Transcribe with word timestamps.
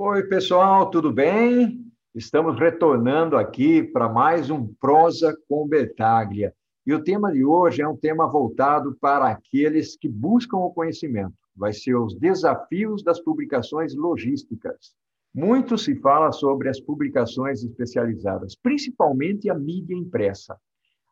Oi, 0.00 0.22
pessoal, 0.28 0.88
tudo 0.92 1.12
bem? 1.12 1.84
Estamos 2.14 2.56
retornando 2.56 3.36
aqui 3.36 3.82
para 3.82 4.08
mais 4.08 4.48
um 4.48 4.64
Prosa 4.74 5.36
com 5.48 5.66
Betaglia. 5.66 6.54
E 6.86 6.94
o 6.94 7.02
tema 7.02 7.32
de 7.32 7.44
hoje 7.44 7.82
é 7.82 7.88
um 7.88 7.96
tema 7.96 8.30
voltado 8.30 8.96
para 9.00 9.26
aqueles 9.26 9.96
que 9.96 10.08
buscam 10.08 10.58
o 10.58 10.70
conhecimento. 10.70 11.34
Vai 11.56 11.72
ser 11.72 11.96
os 11.96 12.14
desafios 12.14 13.02
das 13.02 13.18
publicações 13.18 13.96
logísticas. 13.96 14.94
Muito 15.34 15.76
se 15.76 15.96
fala 15.96 16.30
sobre 16.30 16.68
as 16.68 16.78
publicações 16.78 17.64
especializadas, 17.64 18.54
principalmente 18.54 19.50
a 19.50 19.54
mídia 19.54 19.96
impressa. 19.96 20.56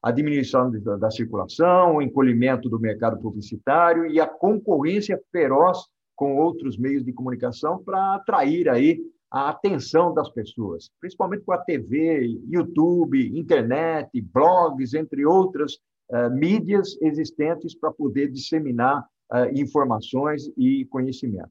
A 0.01 0.13
diminuição 0.13 0.71
da 0.97 1.11
circulação, 1.11 1.97
o 1.97 2.03
encolhimento 2.03 2.69
do 2.69 2.79
mercado 2.79 3.21
publicitário 3.21 4.07
e 4.07 4.21
a 4.21 4.29
concorrência 4.29 5.21
feroz 5.33 5.77
com 6.17 6.37
outros 6.37 6.77
meios 6.79 7.05
de 7.05 7.13
comunicação 7.13 7.83
para 7.85 8.15
atrair 8.15 8.69
aí 8.69 9.01
a 9.31 9.51
atenção 9.51 10.15
das 10.15 10.31
pessoas, 10.31 10.91
principalmente 11.01 11.45
com 11.45 11.53
a 11.53 11.59
TV, 11.59 12.41
YouTube, 12.49 13.39
internet, 13.39 14.09
blogs, 14.23 14.95
entre 14.95 15.27
outras 15.27 15.75
uh, 16.11 16.31
mídias 16.33 16.97
existentes 17.03 17.79
para 17.79 17.93
poder 17.93 18.31
disseminar 18.31 19.05
uh, 19.33 19.61
informações 19.61 20.51
e 20.57 20.87
conhecimento. 20.87 21.51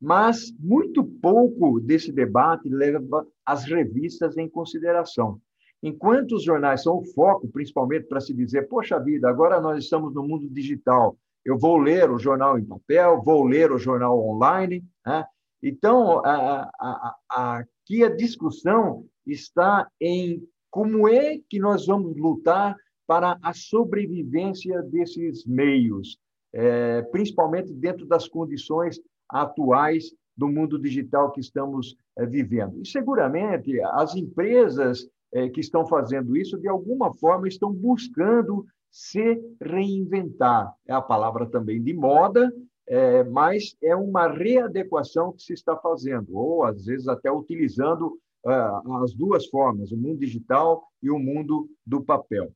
Mas 0.00 0.50
muito 0.58 1.04
pouco 1.04 1.78
desse 1.78 2.10
debate 2.10 2.68
leva 2.68 3.26
as 3.44 3.64
revistas 3.64 4.36
em 4.38 4.48
consideração. 4.48 5.38
Enquanto 5.82 6.36
os 6.36 6.42
jornais 6.42 6.82
são 6.82 6.98
o 6.98 7.04
foco, 7.04 7.48
principalmente 7.48 8.06
para 8.06 8.20
se 8.20 8.34
dizer, 8.34 8.68
poxa 8.68 8.98
vida, 8.98 9.28
agora 9.28 9.60
nós 9.60 9.84
estamos 9.84 10.14
no 10.14 10.26
mundo 10.26 10.48
digital, 10.48 11.16
eu 11.44 11.58
vou 11.58 11.78
ler 11.78 12.10
o 12.10 12.18
jornal 12.18 12.58
em 12.58 12.64
papel, 12.64 13.22
vou 13.22 13.44
ler 13.44 13.72
o 13.72 13.78
jornal 13.78 14.18
online. 14.18 14.84
Né? 15.06 15.24
Então, 15.62 16.24
a, 16.24 16.70
a, 16.78 17.16
a, 17.30 17.58
aqui 17.58 18.04
a 18.04 18.14
discussão 18.14 19.06
está 19.26 19.88
em 20.00 20.42
como 20.70 21.08
é 21.08 21.38
que 21.48 21.58
nós 21.58 21.86
vamos 21.86 22.16
lutar 22.16 22.76
para 23.06 23.38
a 23.42 23.52
sobrevivência 23.52 24.82
desses 24.82 25.44
meios, 25.44 26.18
é, 26.52 27.02
principalmente 27.02 27.72
dentro 27.72 28.06
das 28.06 28.28
condições 28.28 29.00
atuais 29.28 30.12
do 30.36 30.48
mundo 30.48 30.78
digital 30.78 31.32
que 31.32 31.40
estamos 31.40 31.96
é, 32.16 32.24
vivendo. 32.24 32.80
E 32.80 32.86
seguramente 32.86 33.80
as 33.82 34.14
empresas 34.14 35.08
é, 35.32 35.48
que 35.48 35.60
estão 35.60 35.86
fazendo 35.86 36.36
isso, 36.36 36.58
de 36.58 36.68
alguma 36.68 37.12
forma, 37.14 37.48
estão 37.48 37.72
buscando 37.72 38.64
se 38.90 39.40
reinventar. 39.60 40.74
É 40.86 40.92
a 40.92 41.00
palavra 41.00 41.46
também 41.46 41.82
de 41.82 41.94
moda, 41.94 42.52
é, 42.88 43.22
mas 43.24 43.76
é 43.82 43.94
uma 43.94 44.26
readequação 44.26 45.32
que 45.32 45.42
se 45.42 45.52
está 45.52 45.76
fazendo, 45.76 46.36
ou 46.36 46.64
às 46.64 46.84
vezes 46.84 47.06
até 47.06 47.30
utilizando 47.30 48.18
uh, 48.44 49.02
as 49.02 49.14
duas 49.14 49.46
formas, 49.46 49.92
o 49.92 49.96
mundo 49.96 50.18
digital 50.18 50.82
e 51.02 51.10
o 51.10 51.18
mundo 51.18 51.68
do 51.86 52.02
papel. 52.02 52.52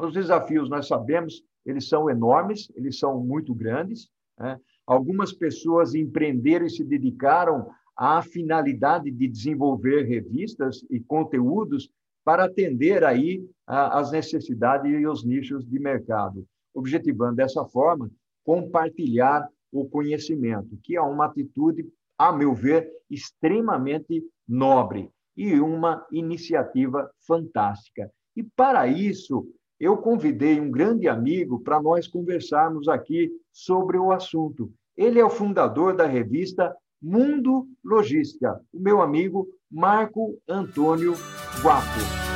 Os 0.00 0.14
desafios, 0.14 0.70
nós 0.70 0.86
sabemos, 0.86 1.42
eles 1.66 1.88
são 1.88 2.08
enormes, 2.08 2.70
eles 2.74 2.98
são 2.98 3.20
muito 3.20 3.54
grandes. 3.54 4.08
Né? 4.38 4.58
Algumas 4.86 5.32
pessoas 5.32 5.94
empreenderam 5.94 6.66
e 6.66 6.70
se 6.70 6.84
dedicaram 6.84 7.68
à 7.96 8.22
finalidade 8.22 9.10
de 9.10 9.28
desenvolver 9.28 10.04
revistas 10.04 10.84
e 10.88 11.00
conteúdos 11.00 11.90
para 12.28 12.44
atender 12.44 13.04
aí 13.04 13.42
as 13.66 14.12
necessidades 14.12 14.92
e 14.92 15.06
os 15.06 15.24
nichos 15.24 15.66
de 15.66 15.78
mercado, 15.78 16.44
objetivando 16.74 17.36
dessa 17.36 17.64
forma 17.64 18.10
compartilhar 18.44 19.48
o 19.72 19.88
conhecimento, 19.88 20.78
que 20.82 20.94
é 20.94 21.00
uma 21.00 21.24
atitude, 21.24 21.88
a 22.18 22.30
meu 22.30 22.52
ver, 22.52 22.86
extremamente 23.08 24.22
nobre 24.46 25.10
e 25.34 25.58
uma 25.58 26.06
iniciativa 26.12 27.10
fantástica. 27.26 28.12
E 28.36 28.42
para 28.42 28.86
isso, 28.86 29.48
eu 29.80 29.96
convidei 29.96 30.60
um 30.60 30.70
grande 30.70 31.08
amigo 31.08 31.60
para 31.60 31.80
nós 31.80 32.06
conversarmos 32.06 32.88
aqui 32.88 33.30
sobre 33.50 33.96
o 33.96 34.12
assunto. 34.12 34.70
Ele 34.94 35.18
é 35.18 35.24
o 35.24 35.30
fundador 35.30 35.96
da 35.96 36.04
revista 36.04 36.76
Mundo 37.00 37.66
Logística, 37.82 38.60
o 38.70 38.78
meu 38.78 39.00
amigo 39.00 39.48
Marco 39.70 40.38
Antônio 40.46 41.14
Guapo. 41.62 42.27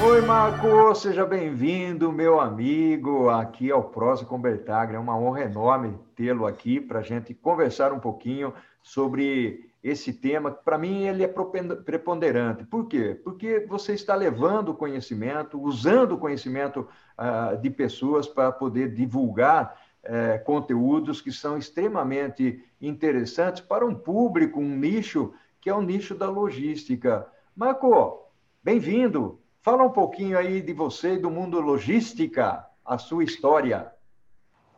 Oi, 0.00 0.20
Marco, 0.20 0.94
seja 0.94 1.26
bem-vindo, 1.26 2.12
meu 2.12 2.40
amigo, 2.40 3.28
aqui 3.28 3.68
ao 3.68 3.82
Prosa 3.82 4.24
com 4.24 4.40
Bertaglia. 4.40 4.96
É 4.96 5.00
uma 5.00 5.18
honra 5.18 5.42
enorme 5.42 5.98
tê-lo 6.14 6.46
aqui 6.46 6.80
para 6.80 7.00
a 7.00 7.02
gente 7.02 7.34
conversar 7.34 7.92
um 7.92 7.98
pouquinho 7.98 8.54
sobre 8.80 9.68
esse 9.82 10.12
tema, 10.12 10.52
para 10.52 10.78
mim 10.78 11.02
ele 11.02 11.24
é 11.24 11.28
preponderante. 11.28 12.64
Por 12.64 12.86
quê? 12.86 13.20
Porque 13.24 13.66
você 13.68 13.92
está 13.94 14.14
levando 14.14 14.68
o 14.68 14.74
conhecimento, 14.74 15.60
usando 15.60 16.12
o 16.12 16.18
conhecimento 16.18 16.88
uh, 17.18 17.56
de 17.60 17.68
pessoas 17.68 18.28
para 18.28 18.52
poder 18.52 18.94
divulgar 18.94 19.80
uh, 20.04 20.44
conteúdos 20.44 21.20
que 21.20 21.32
são 21.32 21.58
extremamente 21.58 22.64
interessantes 22.80 23.60
para 23.60 23.84
um 23.84 23.94
público, 23.94 24.60
um 24.60 24.76
nicho, 24.76 25.34
que 25.60 25.68
é 25.68 25.74
o 25.74 25.82
nicho 25.82 26.14
da 26.14 26.30
logística. 26.30 27.26
Marco, 27.56 28.30
bem-vindo. 28.62 29.40
Fala 29.62 29.84
um 29.84 29.90
pouquinho 29.90 30.38
aí 30.38 30.60
de 30.60 30.72
você 30.72 31.14
e 31.14 31.18
do 31.18 31.30
mundo 31.30 31.60
logística, 31.60 32.64
a 32.84 32.98
sua 32.98 33.24
história. 33.24 33.92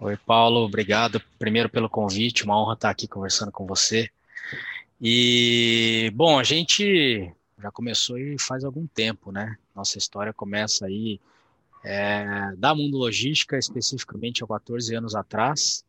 Oi, 0.01 0.17
Paulo, 0.17 0.61
obrigado 0.61 1.21
primeiro 1.39 1.69
pelo 1.69 1.89
convite, 1.89 2.45
uma 2.45 2.61
honra 2.61 2.75
estar 2.75 2.91
aqui 2.91 3.07
conversando 3.07 3.53
com 3.53 3.67
você. 3.67 4.09
E, 5.01 6.11
bom, 6.15 6.39
a 6.39 6.43
gente 6.43 7.31
já 7.59 7.71
começou 7.71 8.17
aí 8.17 8.37
faz 8.39 8.65
algum 8.65 8.87
tempo, 8.87 9.31
né? 9.31 9.57
Nossa 9.75 9.99
história 9.99 10.33
começa 10.33 10.87
aí 10.87 11.21
é, 11.85 12.53
da 12.57 12.75
Mundo 12.75 12.97
Logística, 12.97 13.59
especificamente 13.59 14.43
há 14.43 14.47
14 14.47 14.95
anos 14.95 15.15
atrás, 15.15 15.85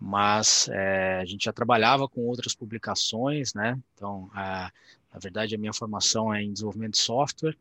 mas 0.00 0.68
é, 0.70 1.20
a 1.20 1.24
gente 1.24 1.44
já 1.44 1.52
trabalhava 1.52 2.08
com 2.08 2.22
outras 2.22 2.54
publicações, 2.54 3.54
né? 3.54 3.78
Então, 3.94 4.30
a, 4.34 4.70
na 5.12 5.18
verdade, 5.18 5.54
a 5.54 5.58
minha 5.58 5.72
formação 5.72 6.32
é 6.32 6.42
em 6.42 6.52
desenvolvimento 6.52 6.92
de 6.92 6.98
software, 6.98 7.56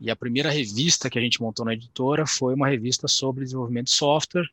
e 0.00 0.10
a 0.10 0.16
primeira 0.16 0.50
revista 0.50 1.08
que 1.08 1.18
a 1.18 1.22
gente 1.22 1.40
montou 1.40 1.64
na 1.64 1.72
editora 1.72 2.26
foi 2.26 2.54
uma 2.54 2.68
revista 2.68 3.08
sobre 3.08 3.44
desenvolvimento 3.44 3.86
de 3.86 3.92
software. 3.92 4.48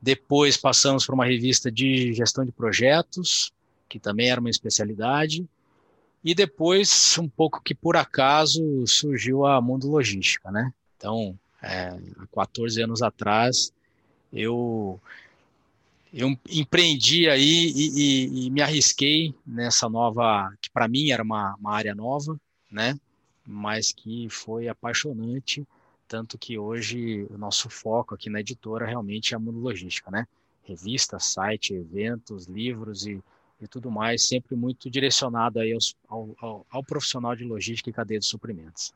Depois 0.00 0.56
passamos 0.56 1.04
para 1.04 1.14
uma 1.14 1.26
revista 1.26 1.70
de 1.70 2.12
gestão 2.14 2.44
de 2.44 2.52
projetos, 2.52 3.52
que 3.88 3.98
também 3.98 4.30
era 4.30 4.40
uma 4.40 4.50
especialidade. 4.50 5.46
E 6.24 6.34
depois, 6.34 7.16
um 7.18 7.28
pouco 7.28 7.60
que 7.62 7.74
por 7.74 7.96
acaso, 7.96 8.86
surgiu 8.86 9.44
a 9.44 9.60
Mundo 9.60 9.88
Logística, 9.88 10.50
né? 10.50 10.72
Então, 10.96 11.38
é, 11.60 11.88
há 12.18 12.26
14 12.34 12.80
anos 12.82 13.02
atrás, 13.02 13.72
eu, 14.32 14.98
eu 16.14 16.36
empreendi 16.50 17.28
aí 17.28 17.72
e, 17.74 17.90
e, 17.96 18.46
e 18.46 18.50
me 18.50 18.62
arrisquei 18.62 19.34
nessa 19.46 19.88
nova, 19.88 20.52
que 20.60 20.70
para 20.70 20.88
mim 20.88 21.10
era 21.10 21.22
uma, 21.22 21.54
uma 21.56 21.72
área 21.72 21.94
nova, 21.94 22.40
né? 22.70 22.98
Mas 23.46 23.92
que 23.92 24.28
foi 24.28 24.68
apaixonante, 24.68 25.66
tanto 26.06 26.38
que 26.38 26.58
hoje 26.58 27.26
o 27.30 27.38
nosso 27.38 27.68
foco 27.70 28.14
aqui 28.14 28.28
na 28.28 28.40
editora 28.40 28.86
realmente 28.86 29.34
é 29.34 29.36
a 29.36 29.40
mundo 29.40 29.58
logística, 29.58 30.10
né? 30.10 30.26
Revista, 30.62 31.18
site, 31.18 31.74
eventos, 31.74 32.46
livros 32.46 33.06
e, 33.06 33.22
e 33.60 33.66
tudo 33.66 33.90
mais, 33.90 34.28
sempre 34.28 34.54
muito 34.54 34.90
direcionado 34.90 35.58
aí 35.58 35.72
aos, 35.72 35.96
ao, 36.08 36.30
ao, 36.40 36.66
ao 36.70 36.84
profissional 36.84 37.34
de 37.34 37.44
logística 37.44 37.90
e 37.90 37.92
cadeia 37.92 38.20
de 38.20 38.26
suprimentos. 38.26 38.94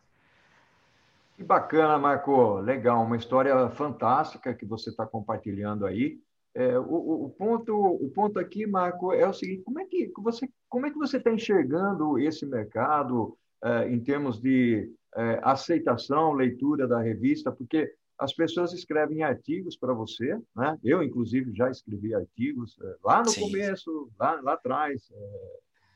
Que 1.36 1.44
bacana, 1.44 1.98
Marco. 1.98 2.60
Legal, 2.60 3.04
uma 3.04 3.16
história 3.16 3.68
fantástica 3.70 4.54
que 4.54 4.64
você 4.64 4.88
está 4.90 5.06
compartilhando 5.06 5.84
aí. 5.84 6.18
É, 6.54 6.78
o, 6.78 7.26
o, 7.26 7.30
ponto, 7.30 7.76
o 7.76 8.08
ponto 8.08 8.38
aqui, 8.38 8.66
Marco, 8.66 9.12
é 9.12 9.28
o 9.28 9.34
seguinte: 9.34 9.62
como 9.62 9.78
é 9.78 9.84
que 9.84 10.10
você, 10.16 10.48
como 10.68 10.86
é 10.86 10.90
que 10.90 10.96
você 10.96 11.18
está 11.18 11.30
enxergando 11.30 12.18
esse 12.18 12.46
mercado? 12.46 13.36
Eh, 13.66 13.88
em 13.92 13.98
termos 13.98 14.40
de 14.40 14.88
eh, 15.16 15.40
aceitação, 15.42 16.34
leitura 16.34 16.86
da 16.86 17.00
revista, 17.00 17.50
porque 17.50 17.92
as 18.16 18.32
pessoas 18.32 18.72
escrevem 18.72 19.24
artigos 19.24 19.76
para 19.76 19.92
você, 19.92 20.38
né? 20.54 20.78
Eu, 20.84 21.02
inclusive, 21.02 21.52
já 21.52 21.68
escrevi 21.68 22.14
artigos 22.14 22.78
eh, 22.80 22.96
lá 23.02 23.24
no 23.24 23.30
Sim. 23.30 23.40
começo, 23.40 24.08
lá, 24.16 24.40
lá 24.40 24.52
atrás, 24.52 25.10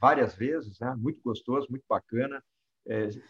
várias 0.00 0.34
vezes, 0.34 0.80
né? 0.80 0.96
Muito 0.98 1.20
gostoso, 1.22 1.68
muito 1.70 1.84
bacana 1.88 2.42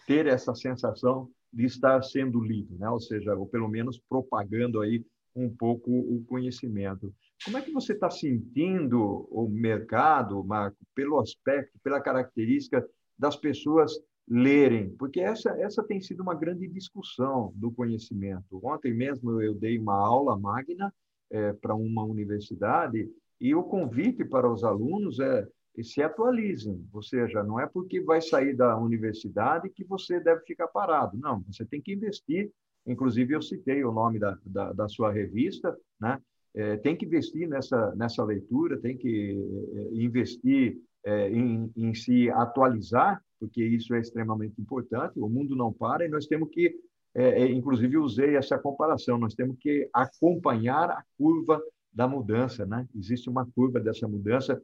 ter 0.07 0.27
essa 0.27 0.55
sensação 0.55 1.29
de 1.53 1.67
estar 1.67 2.03
sendo 2.03 2.41
lido, 2.41 2.79
né? 2.79 2.89
Ou 2.89 3.01
seja, 3.01 3.35
ou 3.35 3.47
pelo 3.47 3.69
menos 3.69 4.01
propagando 4.09 4.81
aí 4.81 5.05
um 5.37 5.55
pouco 5.55 5.91
o 5.91 6.25
conhecimento. 6.25 7.13
Como 7.45 7.59
é 7.59 7.61
que 7.61 7.73
você 7.73 7.93
está 7.93 8.09
sentindo 8.09 9.29
o 9.31 9.49
mercado, 9.51 10.43
Marco, 10.43 10.79
pelo 10.95 11.21
aspecto, 11.21 11.79
pela 11.83 12.01
característica 12.01 12.87
das 13.19 13.37
pessoas 13.37 13.93
lerem, 14.31 14.91
porque 14.91 15.21
essa, 15.21 15.51
essa 15.61 15.83
tem 15.83 16.01
sido 16.01 16.23
uma 16.23 16.37
grande 16.37 16.69
discussão 16.69 17.53
do 17.57 17.73
conhecimento. 17.73 18.61
Ontem 18.63 18.95
mesmo 18.95 19.43
eu 19.43 19.53
dei 19.55 19.77
uma 19.77 19.97
aula 19.97 20.39
magna 20.39 20.95
é, 21.29 21.53
para 21.53 21.75
uma 21.75 22.05
universidade 22.05 23.11
e 23.41 23.55
o 23.57 23.65
convite 23.65 24.25
para 24.25 24.49
os 24.49 24.63
alunos 24.63 25.19
é 25.19 25.49
se 25.83 26.03
atualizem. 26.03 26.87
Ou 26.93 27.03
seja, 27.03 27.43
não 27.43 27.59
é 27.59 27.67
porque 27.67 28.01
vai 28.01 28.21
sair 28.21 28.55
da 28.55 28.77
universidade 28.77 29.71
que 29.71 29.83
você 29.83 30.21
deve 30.21 30.43
ficar 30.43 30.69
parado. 30.69 31.17
Não, 31.19 31.41
você 31.43 31.65
tem 31.65 31.81
que 31.81 31.93
investir. 31.93 32.53
Inclusive, 32.87 33.35
eu 33.35 33.43
citei 33.43 33.85
o 33.85 33.93
nome 33.93 34.19
da, 34.19 34.39
da, 34.45 34.73
da 34.73 34.89
sua 34.89 35.11
revista, 35.11 35.77
né? 36.01 36.21
É, 36.53 36.77
tem 36.77 36.97
que 36.97 37.07
investir 37.07 37.49
nessa, 37.49 37.95
nessa 37.95 38.25
leitura, 38.25 38.77
tem 38.77 38.97
que 38.97 39.39
é, 39.73 39.95
investir 39.95 40.79
é, 41.05 41.31
em, 41.31 41.73
em 41.77 41.95
se 41.95 42.29
atualizar, 42.31 43.23
porque 43.41 43.65
isso 43.65 43.95
é 43.95 44.01
extremamente 44.01 44.61
importante. 44.61 45.19
O 45.19 45.29
mundo 45.29 45.57
não 45.57 45.73
para 45.73 46.05
e 46.05 46.09
nós 46.09 46.27
temos 46.27 46.51
que, 46.51 46.77
é, 47.15 47.43
é 47.43 47.51
inclusive, 47.51 47.97
usei 47.97 48.37
essa 48.37 48.59
comparação, 48.59 49.19
nós 49.19 49.35
temos 49.35 49.57
que 49.59 49.89
acompanhar 49.93 50.91
a 50.91 51.03
curva 51.17 51.61
da 51.93 52.07
mudança, 52.07 52.67
né? 52.67 52.87
Existe 52.95 53.29
uma 53.29 53.47
curva 53.47 53.81
dessa 53.81 54.07
mudança 54.07 54.63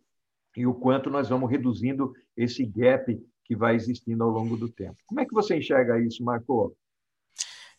e 0.57 0.67
o 0.67 0.75
quanto 0.75 1.11
nós 1.11 1.29
vamos 1.29 1.51
reduzindo 1.51 2.13
esse 2.37 2.65
gap 2.65 3.19
que 3.45 3.57
vai 3.57 3.75
existindo 3.75 4.23
ao 4.23 4.31
longo 4.31 4.57
do 4.57 4.69
tempo. 4.69 4.97
Como 5.07 5.21
é 5.21 5.25
que 5.25 5.33
você 5.33 5.57
enxerga 5.57 5.99
isso, 5.99 6.23
Marco? 6.23 6.77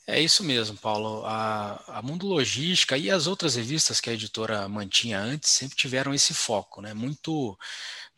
É 0.06 0.22
isso 0.22 0.42
mesmo, 0.44 0.78
Paulo. 0.78 1.26
A, 1.26 2.00
a 2.00 2.02
Mundo 2.02 2.28
Logística 2.28 2.98
e 2.98 3.12
as 3.12 3.28
outras 3.28 3.56
revistas 3.56 4.00
que 4.00 4.10
a 4.10 4.14
editora 4.14 4.68
mantinha 4.70 5.20
antes 5.20 5.50
sempre 5.50 5.76
tiveram 5.76 6.14
esse 6.14 6.34
foco, 6.34 6.82
né? 6.82 6.94
Muito 6.94 7.58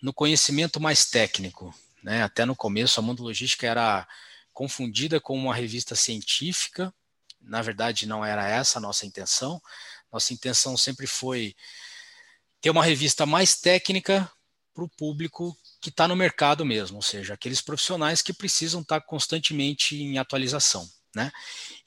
no 0.02 0.14
conhecimento 0.14 0.80
mais 0.80 1.10
técnico. 1.10 1.74
Né? 2.04 2.24
Até 2.24 2.46
no 2.46 2.56
começo, 2.56 3.00
a 3.00 3.04
Mundo 3.04 3.24
Logística 3.24 3.68
era 3.68 4.08
confundida 4.54 5.20
com 5.20 5.38
uma 5.38 5.54
revista 5.54 5.96
científica. 5.96 6.94
Na 7.42 7.62
verdade, 7.62 8.06
não 8.06 8.26
era 8.26 8.48
essa 8.48 8.80
a 8.80 8.82
nossa 8.82 9.06
intenção. 9.06 9.62
Nossa 10.12 10.34
intenção 10.34 10.76
sempre 10.76 11.08
foi 11.08 11.56
ter 12.62 12.70
uma 12.70 12.84
revista 12.84 13.26
mais 13.26 13.56
técnica, 13.56 14.30
para 14.80 14.84
o 14.84 14.90
público 14.90 15.58
que 15.82 15.90
está 15.90 16.08
no 16.08 16.16
mercado 16.16 16.66
mesmo, 16.66 16.98
ou 16.98 17.02
seja, 17.02 17.34
aqueles 17.34 17.62
profissionais 17.62 18.22
que 18.22 18.34
precisam 18.34 18.82
estar 18.82 19.02
tá 19.02 19.06
constantemente 19.06 20.02
em 20.02 20.18
atualização. 20.18 20.88
Né? 21.16 21.32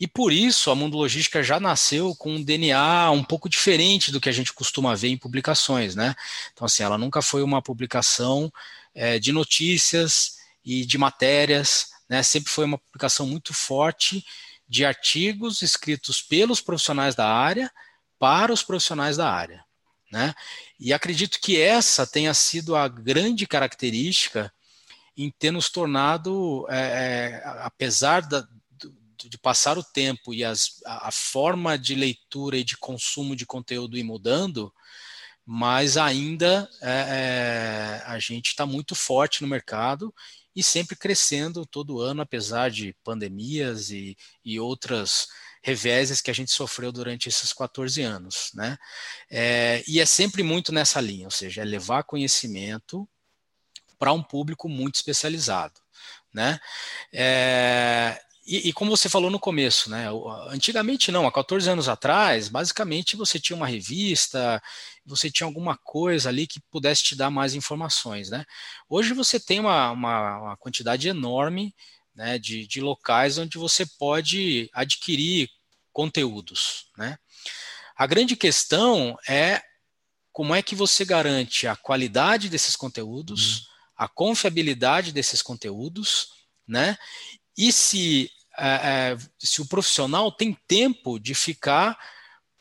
E 0.00 0.08
por 0.08 0.32
isso 0.32 0.70
a 0.70 0.74
Mundo 0.74 0.96
Logística 0.96 1.42
já 1.42 1.60
nasceu 1.60 2.14
com 2.16 2.34
um 2.34 2.42
DNA 2.42 3.10
um 3.12 3.22
pouco 3.22 3.48
diferente 3.48 4.10
do 4.10 4.20
que 4.20 4.28
a 4.28 4.32
gente 4.32 4.52
costuma 4.52 4.94
ver 4.96 5.08
em 5.08 5.16
publicações. 5.16 5.94
Né? 5.94 6.14
Então, 6.52 6.64
assim, 6.64 6.82
ela 6.82 6.98
nunca 6.98 7.22
foi 7.22 7.42
uma 7.42 7.62
publicação 7.62 8.52
é, 8.94 9.18
de 9.18 9.32
notícias 9.32 10.36
e 10.64 10.84
de 10.84 10.98
matérias, 10.98 11.88
né? 12.08 12.22
sempre 12.22 12.50
foi 12.50 12.64
uma 12.64 12.78
publicação 12.78 13.26
muito 13.26 13.52
forte 13.52 14.24
de 14.68 14.84
artigos 14.84 15.62
escritos 15.62 16.22
pelos 16.22 16.60
profissionais 16.60 17.14
da 17.14 17.28
área 17.28 17.70
para 18.18 18.52
os 18.52 18.62
profissionais 18.62 19.16
da 19.16 19.30
área. 19.30 19.64
Né? 20.10 20.34
E 20.78 20.92
acredito 20.92 21.40
que 21.40 21.60
essa 21.60 22.06
tenha 22.06 22.34
sido 22.34 22.76
a 22.76 22.86
grande 22.86 23.46
característica 23.46 24.52
em 25.16 25.30
ter 25.30 25.50
nos 25.50 25.68
tornado, 25.68 26.66
é, 26.70 26.78
é, 26.78 27.42
apesar 27.60 28.22
da, 28.22 28.46
de 29.28 29.38
passar 29.38 29.78
o 29.78 29.84
tempo 29.84 30.32
e 30.32 30.44
as, 30.44 30.80
a, 30.84 31.10
forma 31.10 31.78
de 31.78 31.94
leitura 31.94 32.56
e 32.56 32.64
de 32.64 32.76
consumo 32.76 33.36
de 33.36 33.46
conteúdo 33.46 33.96
ir 33.96 34.02
mudando, 34.02 34.72
mas 35.44 35.96
ainda 35.96 36.68
é, 36.80 38.00
é 38.00 38.02
a 38.06 38.18
gente 38.18 38.48
está 38.48 38.64
muito 38.64 38.94
forte 38.94 39.42
no 39.42 39.48
mercado 39.48 40.14
e 40.54 40.62
sempre 40.62 40.94
crescendo 40.96 41.66
todo 41.66 42.00
ano, 42.00 42.22
apesar 42.22 42.70
de 42.70 42.94
pandemias 43.02 43.90
e, 43.90 44.16
e 44.44 44.60
outras 44.60 45.28
reveses 45.62 46.20
que 46.20 46.30
a 46.30 46.34
gente 46.34 46.50
sofreu 46.50 46.90
durante 46.90 47.28
esses 47.28 47.52
14 47.52 48.02
anos, 48.02 48.50
né? 48.54 48.76
É, 49.30 49.82
e 49.86 50.00
é 50.00 50.06
sempre 50.06 50.42
muito 50.42 50.72
nessa 50.72 51.00
linha, 51.00 51.26
ou 51.26 51.30
seja, 51.30 51.62
é 51.62 51.64
levar 51.64 52.02
conhecimento 52.02 53.08
para 53.98 54.12
um 54.12 54.22
público 54.22 54.68
muito 54.68 54.96
especializado, 54.96 55.80
né? 56.34 56.58
É, 57.12 58.20
e, 58.44 58.68
e, 58.68 58.72
como 58.72 58.90
você 58.90 59.08
falou 59.08 59.30
no 59.30 59.38
começo, 59.38 59.88
né? 59.88 60.08
Antigamente 60.48 61.12
não, 61.12 61.28
há 61.28 61.32
14 61.32 61.70
anos 61.70 61.88
atrás, 61.88 62.48
basicamente 62.48 63.14
você 63.14 63.38
tinha 63.38 63.56
uma 63.56 63.68
revista, 63.68 64.60
você 65.04 65.30
tinha 65.30 65.46
alguma 65.46 65.76
coisa 65.76 66.28
ali 66.28 66.46
que 66.46 66.60
pudesse 66.70 67.02
te 67.02 67.16
dar 67.16 67.30
mais 67.30 67.54
informações, 67.54 68.30
né? 68.30 68.44
Hoje 68.88 69.12
você 69.12 69.40
tem 69.40 69.60
uma, 69.60 69.90
uma, 69.90 70.38
uma 70.38 70.56
quantidade 70.56 71.08
enorme 71.08 71.74
né, 72.14 72.38
de, 72.38 72.66
de 72.66 72.80
locais 72.80 73.38
onde 73.38 73.58
você 73.58 73.86
pode 73.98 74.68
adquirir 74.72 75.48
conteúdos. 75.92 76.86
Né? 76.96 77.16
A 77.96 78.06
grande 78.06 78.36
questão 78.36 79.16
é 79.28 79.62
como 80.32 80.54
é 80.54 80.62
que 80.62 80.74
você 80.74 81.04
garante 81.04 81.66
a 81.66 81.76
qualidade 81.76 82.48
desses 82.48 82.74
conteúdos, 82.74 83.58
uhum. 83.58 83.64
a 83.98 84.08
confiabilidade 84.08 85.12
desses 85.12 85.42
conteúdos, 85.42 86.28
né? 86.66 86.96
E 87.56 87.70
se, 87.70 88.30
é, 88.56 88.68
é, 89.12 89.18
se 89.38 89.60
o 89.60 89.66
profissional 89.66 90.32
tem 90.32 90.56
tempo 90.66 91.18
de 91.18 91.34
ficar 91.34 91.98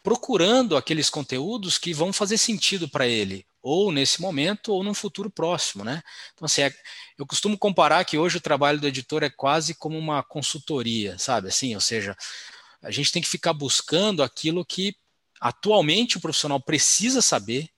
procurando 0.03 0.75
aqueles 0.75 1.09
conteúdos 1.09 1.77
que 1.77 1.93
vão 1.93 2.11
fazer 2.11 2.37
sentido 2.37 2.89
para 2.89 3.07
ele, 3.07 3.45
ou 3.61 3.91
nesse 3.91 4.21
momento, 4.21 4.73
ou 4.73 4.83
num 4.83 4.93
futuro 4.93 5.29
próximo, 5.29 5.83
né? 5.83 6.01
Então, 6.33 6.45
assim, 6.45 6.63
é, 6.63 6.73
eu 7.17 7.25
costumo 7.25 7.57
comparar 7.57 8.03
que 8.05 8.17
hoje 8.17 8.37
o 8.37 8.41
trabalho 8.41 8.79
do 8.79 8.87
editor 8.87 9.23
é 9.23 9.29
quase 9.29 9.75
como 9.75 9.97
uma 9.97 10.23
consultoria, 10.23 11.17
sabe? 11.19 11.49
Assim, 11.49 11.75
ou 11.75 11.81
seja, 11.81 12.15
a 12.81 12.89
gente 12.89 13.11
tem 13.11 13.21
que 13.21 13.27
ficar 13.29 13.53
buscando 13.53 14.23
aquilo 14.23 14.65
que 14.65 14.95
atualmente 15.39 16.17
o 16.17 16.21
profissional 16.21 16.59
precisa 16.59 17.21
saber, 17.21 17.69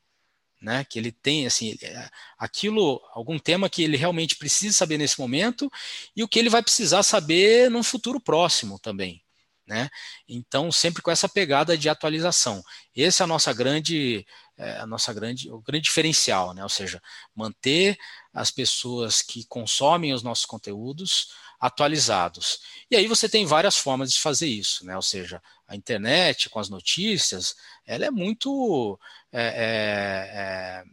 né? 0.61 0.85
Que 0.85 0.97
ele 0.97 1.11
tem, 1.11 1.45
assim, 1.45 1.77
é, 1.81 2.09
aquilo, 2.37 3.01
algum 3.11 3.37
tema 3.37 3.69
que 3.69 3.83
ele 3.83 3.97
realmente 3.97 4.37
precisa 4.37 4.73
saber 4.73 4.97
nesse 4.97 5.19
momento 5.19 5.69
e 6.15 6.23
o 6.23 6.27
que 6.27 6.39
ele 6.39 6.49
vai 6.49 6.63
precisar 6.63 7.03
saber 7.03 7.69
num 7.69 7.83
futuro 7.83 8.19
próximo 8.19 8.79
também. 8.79 9.21
Né? 9.65 9.89
Então, 10.27 10.71
sempre 10.71 11.01
com 11.01 11.09
essa 11.09 11.29
pegada 11.29 11.77
de 11.77 11.87
atualização. 11.87 12.61
Esse 12.93 13.21
é 13.21 13.23
a 13.23 13.27
nossa 13.27 13.53
grande, 13.53 14.25
é, 14.57 14.79
a 14.79 14.85
nossa 14.85 15.13
grande, 15.13 15.49
o 15.49 15.61
grande 15.61 15.85
diferencial, 15.85 16.53
né? 16.53 16.61
Ou 16.63 16.69
seja, 16.69 17.01
manter 17.33 17.97
as 18.33 18.51
pessoas 18.51 19.21
que 19.21 19.45
consomem 19.45 20.13
os 20.13 20.21
nossos 20.21 20.45
conteúdos 20.45 21.29
atualizados. 21.63 22.59
E 22.91 22.95
aí 22.97 23.07
você 23.07 23.29
tem 23.29 23.45
várias 23.45 23.77
formas 23.77 24.11
de 24.11 24.19
fazer 24.19 24.47
isso, 24.47 24.85
né? 24.85 24.97
Ou 24.97 25.01
seja, 25.01 25.41
a 25.65 25.77
internet 25.77 26.49
com 26.49 26.59
as 26.59 26.67
notícias, 26.67 27.55
ela 27.85 28.05
é 28.05 28.11
muito 28.11 28.99
é, 29.31 30.83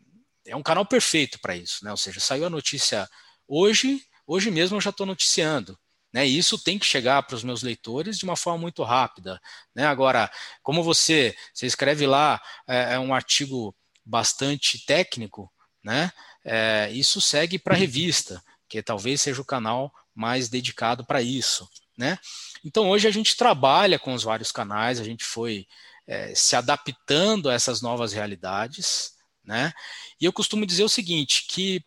é, 0.46 0.52
é 0.52 0.56
um 0.56 0.62
canal 0.62 0.86
perfeito 0.86 1.40
para 1.40 1.56
isso, 1.56 1.84
né? 1.84 1.90
Ou 1.90 1.96
seja, 1.96 2.20
saiu 2.20 2.46
a 2.46 2.50
notícia 2.50 3.08
hoje, 3.48 4.00
hoje 4.24 4.48
mesmo 4.48 4.76
eu 4.76 4.80
já 4.80 4.90
estou 4.90 5.06
noticiando. 5.06 5.76
Né, 6.12 6.26
e 6.26 6.36
isso 6.36 6.58
tem 6.58 6.76
que 6.76 6.86
chegar 6.86 7.22
para 7.22 7.36
os 7.36 7.44
meus 7.44 7.62
leitores 7.62 8.18
de 8.18 8.24
uma 8.24 8.34
forma 8.34 8.58
muito 8.58 8.82
rápida. 8.82 9.40
Né? 9.74 9.86
Agora, 9.86 10.28
como 10.60 10.82
você, 10.82 11.36
você 11.54 11.66
escreve 11.66 12.04
lá 12.04 12.40
é, 12.66 12.94
é 12.94 12.98
um 12.98 13.14
artigo 13.14 13.74
bastante 14.04 14.84
técnico, 14.84 15.50
né? 15.84 16.12
É, 16.44 16.90
isso 16.92 17.20
segue 17.20 17.58
para 17.58 17.74
a 17.74 17.78
revista, 17.78 18.42
que 18.68 18.82
talvez 18.82 19.20
seja 19.20 19.40
o 19.40 19.44
canal 19.44 19.92
mais 20.14 20.48
dedicado 20.48 21.04
para 21.04 21.22
isso, 21.22 21.68
né? 21.96 22.18
Então 22.64 22.88
hoje 22.90 23.06
a 23.06 23.10
gente 23.10 23.36
trabalha 23.36 23.98
com 23.98 24.12
os 24.12 24.22
vários 24.22 24.50
canais, 24.50 24.98
a 24.98 25.04
gente 25.04 25.24
foi 25.24 25.66
é, 26.06 26.34
se 26.34 26.56
adaptando 26.56 27.48
a 27.48 27.54
essas 27.54 27.80
novas 27.80 28.12
realidades, 28.12 29.12
né? 29.44 29.72
E 30.20 30.24
eu 30.24 30.32
costumo 30.32 30.66
dizer 30.66 30.82
o 30.82 30.88
seguinte, 30.88 31.46
que 31.48 31.84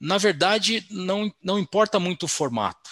na 0.00 0.18
verdade 0.18 0.84
não, 0.90 1.32
não 1.42 1.58
importa 1.58 1.98
muito 1.98 2.24
o 2.24 2.28
formato, 2.28 2.90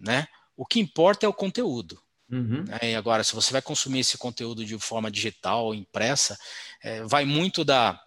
né? 0.00 0.26
O 0.56 0.64
que 0.64 0.80
importa 0.80 1.26
é 1.26 1.28
o 1.28 1.34
conteúdo. 1.34 2.00
Uhum. 2.30 2.64
Né? 2.64 2.92
E 2.92 2.94
agora, 2.94 3.24
se 3.24 3.34
você 3.34 3.52
vai 3.52 3.60
consumir 3.60 4.00
esse 4.00 4.16
conteúdo 4.16 4.64
de 4.64 4.78
forma 4.78 5.10
digital 5.10 5.66
ou 5.66 5.74
impressa, 5.74 6.38
é, 6.82 7.02
vai 7.04 7.24
muito 7.24 7.64
da, 7.64 8.00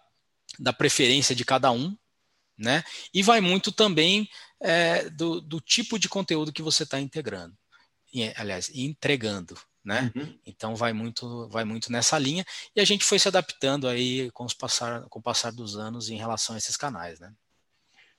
da 0.58 0.72
preferência 0.72 1.34
de 1.34 1.44
cada 1.44 1.70
um, 1.70 1.96
né? 2.56 2.82
E 3.12 3.22
vai 3.22 3.40
muito 3.40 3.70
também 3.70 4.28
é, 4.60 5.10
do, 5.10 5.40
do, 5.40 5.60
tipo 5.60 5.98
de 5.98 6.08
conteúdo 6.08 6.52
que 6.52 6.62
você 6.62 6.84
está 6.84 7.00
integrando, 7.00 7.56
e, 8.12 8.32
aliás, 8.36 8.70
entregando, 8.72 9.58
né? 9.84 10.10
Uhum. 10.14 10.38
Então 10.46 10.74
vai 10.74 10.92
muito, 10.92 11.48
vai 11.48 11.64
muito 11.64 11.92
nessa 11.92 12.18
linha 12.18 12.44
e 12.74 12.80
a 12.80 12.84
gente 12.84 13.04
foi 13.04 13.18
se 13.18 13.28
adaptando 13.28 13.86
aí 13.88 14.30
com, 14.30 14.44
os 14.44 14.54
passar, 14.54 15.02
com 15.08 15.18
o 15.18 15.22
passar 15.22 15.52
dos 15.52 15.76
anos 15.76 16.08
em 16.08 16.16
relação 16.16 16.54
a 16.54 16.58
esses 16.58 16.76
canais, 16.76 17.20
né? 17.20 17.34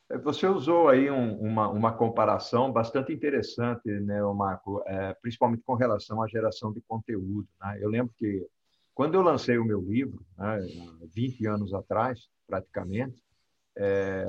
É, 0.10 0.18
você 0.18 0.48
usou 0.48 0.88
aí 0.88 1.10
um, 1.10 1.38
uma, 1.40 1.70
uma 1.70 1.94
comparação 1.94 2.72
bastante 2.72 3.12
interessante, 3.12 3.90
né, 3.90 4.22
Marco, 4.34 4.84
é, 4.86 5.14
principalmente 5.22 5.64
com 5.64 5.76
relação 5.76 6.22
à 6.22 6.28
geração 6.28 6.72
de 6.72 6.82
conteúdo. 6.82 7.48
Né? 7.62 7.80
Eu 7.82 7.90
lembro 7.90 8.14
que 8.18 8.46
quando 8.94 9.16
eu 9.16 9.22
lancei 9.22 9.58
o 9.58 9.66
meu 9.66 9.82
livro, 9.82 10.26
né, 10.38 10.60
20 11.14 11.46
anos 11.48 11.74
atrás, 11.74 12.30
praticamente, 12.48 13.26
é, 13.78 14.26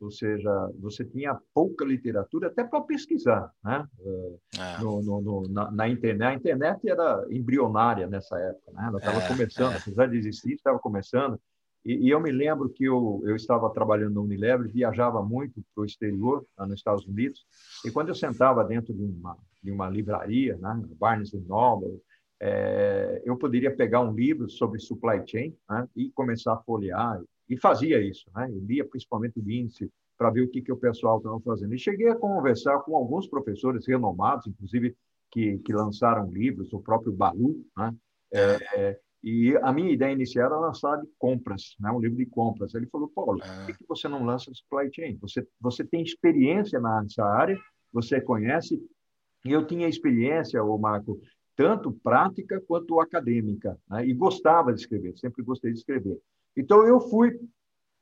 ou 0.00 0.10
seja, 0.10 0.70
você 0.78 1.04
tinha 1.04 1.36
pouca 1.52 1.84
literatura 1.84 2.46
até 2.46 2.62
para 2.62 2.80
pesquisar, 2.82 3.50
né? 3.64 3.84
É. 4.56 4.80
No, 4.80 5.02
no, 5.02 5.20
no, 5.20 5.48
na, 5.48 5.68
na, 5.72 5.88
internet. 5.88 6.30
A 6.30 6.34
internet 6.34 6.88
era 6.88 7.26
embrionária 7.28 8.06
nessa 8.06 8.38
época, 8.38 8.70
né? 8.72 8.84
Ela 8.86 8.98
estava 8.98 9.18
é, 9.18 9.26
começando, 9.26 9.72
é. 9.72 9.78
apesar 9.78 10.06
de 10.06 10.16
existir, 10.16 10.52
estava 10.52 10.78
começando. 10.78 11.40
E, 11.84 12.06
e 12.06 12.10
eu 12.10 12.20
me 12.20 12.32
lembro 12.32 12.68
que 12.68 12.84
eu, 12.84 13.22
eu 13.24 13.36
estava 13.36 13.68
trabalhando 13.70 14.14
na 14.14 14.20
Unilever, 14.22 14.70
viajava 14.70 15.22
muito 15.22 15.62
para 15.74 15.82
o 15.82 15.84
exterior, 15.84 16.44
lá 16.56 16.66
nos 16.66 16.76
Estados 16.76 17.06
Unidos, 17.06 17.44
e 17.84 17.90
quando 17.90 18.08
eu 18.08 18.14
sentava 18.14 18.64
dentro 18.64 18.94
de 18.94 19.02
uma, 19.02 19.36
de 19.62 19.70
uma 19.70 19.88
livraria, 19.88 20.56
né, 20.56 20.82
Barnes 20.98 21.32
Noble, 21.32 22.00
é, 22.40 23.22
eu 23.24 23.36
poderia 23.36 23.74
pegar 23.74 24.00
um 24.00 24.12
livro 24.12 24.48
sobre 24.48 24.80
supply 24.80 25.22
chain 25.26 25.54
né, 25.68 25.86
e 25.94 26.10
começar 26.10 26.54
a 26.54 26.62
folhear, 26.62 27.20
e 27.48 27.56
fazia 27.58 28.00
isso, 28.00 28.24
né, 28.34 28.48
eu 28.50 28.60
lia 28.60 28.84
principalmente 28.84 29.38
o 29.38 29.50
índice 29.50 29.90
para 30.16 30.30
ver 30.30 30.42
o 30.42 30.48
que, 30.48 30.62
que 30.62 30.72
o 30.72 30.76
pessoal 30.76 31.18
estava 31.18 31.40
fazendo. 31.40 31.74
E 31.74 31.78
cheguei 31.78 32.08
a 32.08 32.14
conversar 32.14 32.78
com 32.80 32.96
alguns 32.96 33.26
professores 33.26 33.86
renomados, 33.86 34.46
inclusive 34.46 34.96
que, 35.30 35.58
que 35.58 35.72
lançaram 35.72 36.30
livros, 36.30 36.72
o 36.72 36.80
próprio 36.80 37.12
Balu, 37.12 37.62
né, 37.76 37.94
é, 38.32 38.98
e 39.24 39.56
a 39.62 39.72
minha 39.72 39.90
ideia 39.90 40.12
inicial 40.12 40.48
era 40.48 40.60
lançar 40.60 41.00
de 41.00 41.08
compras, 41.18 41.74
né? 41.80 41.90
um 41.90 41.98
livro 41.98 42.18
de 42.18 42.26
compras. 42.26 42.74
Ele 42.74 42.86
falou, 42.88 43.08
Paulo, 43.08 43.40
por 43.40 43.66
que, 43.66 43.72
que 43.72 43.88
você 43.88 44.06
não 44.06 44.22
lança 44.22 44.52
supply 44.52 44.90
chain? 44.94 45.16
Você, 45.22 45.48
você 45.58 45.82
tem 45.82 46.02
experiência 46.02 46.78
nessa 46.78 47.24
área, 47.24 47.58
você 47.90 48.20
conhece, 48.20 48.78
e 49.42 49.50
eu 49.50 49.66
tinha 49.66 49.88
experiência, 49.88 50.62
o 50.62 50.76
Marco, 50.76 51.18
tanto 51.56 51.90
prática 51.90 52.62
quanto 52.68 53.00
acadêmica, 53.00 53.78
né? 53.88 54.06
e 54.06 54.12
gostava 54.12 54.74
de 54.74 54.80
escrever, 54.80 55.16
sempre 55.16 55.42
gostei 55.42 55.72
de 55.72 55.78
escrever. 55.78 56.18
Então, 56.54 56.86
eu 56.86 57.00
fui 57.00 57.32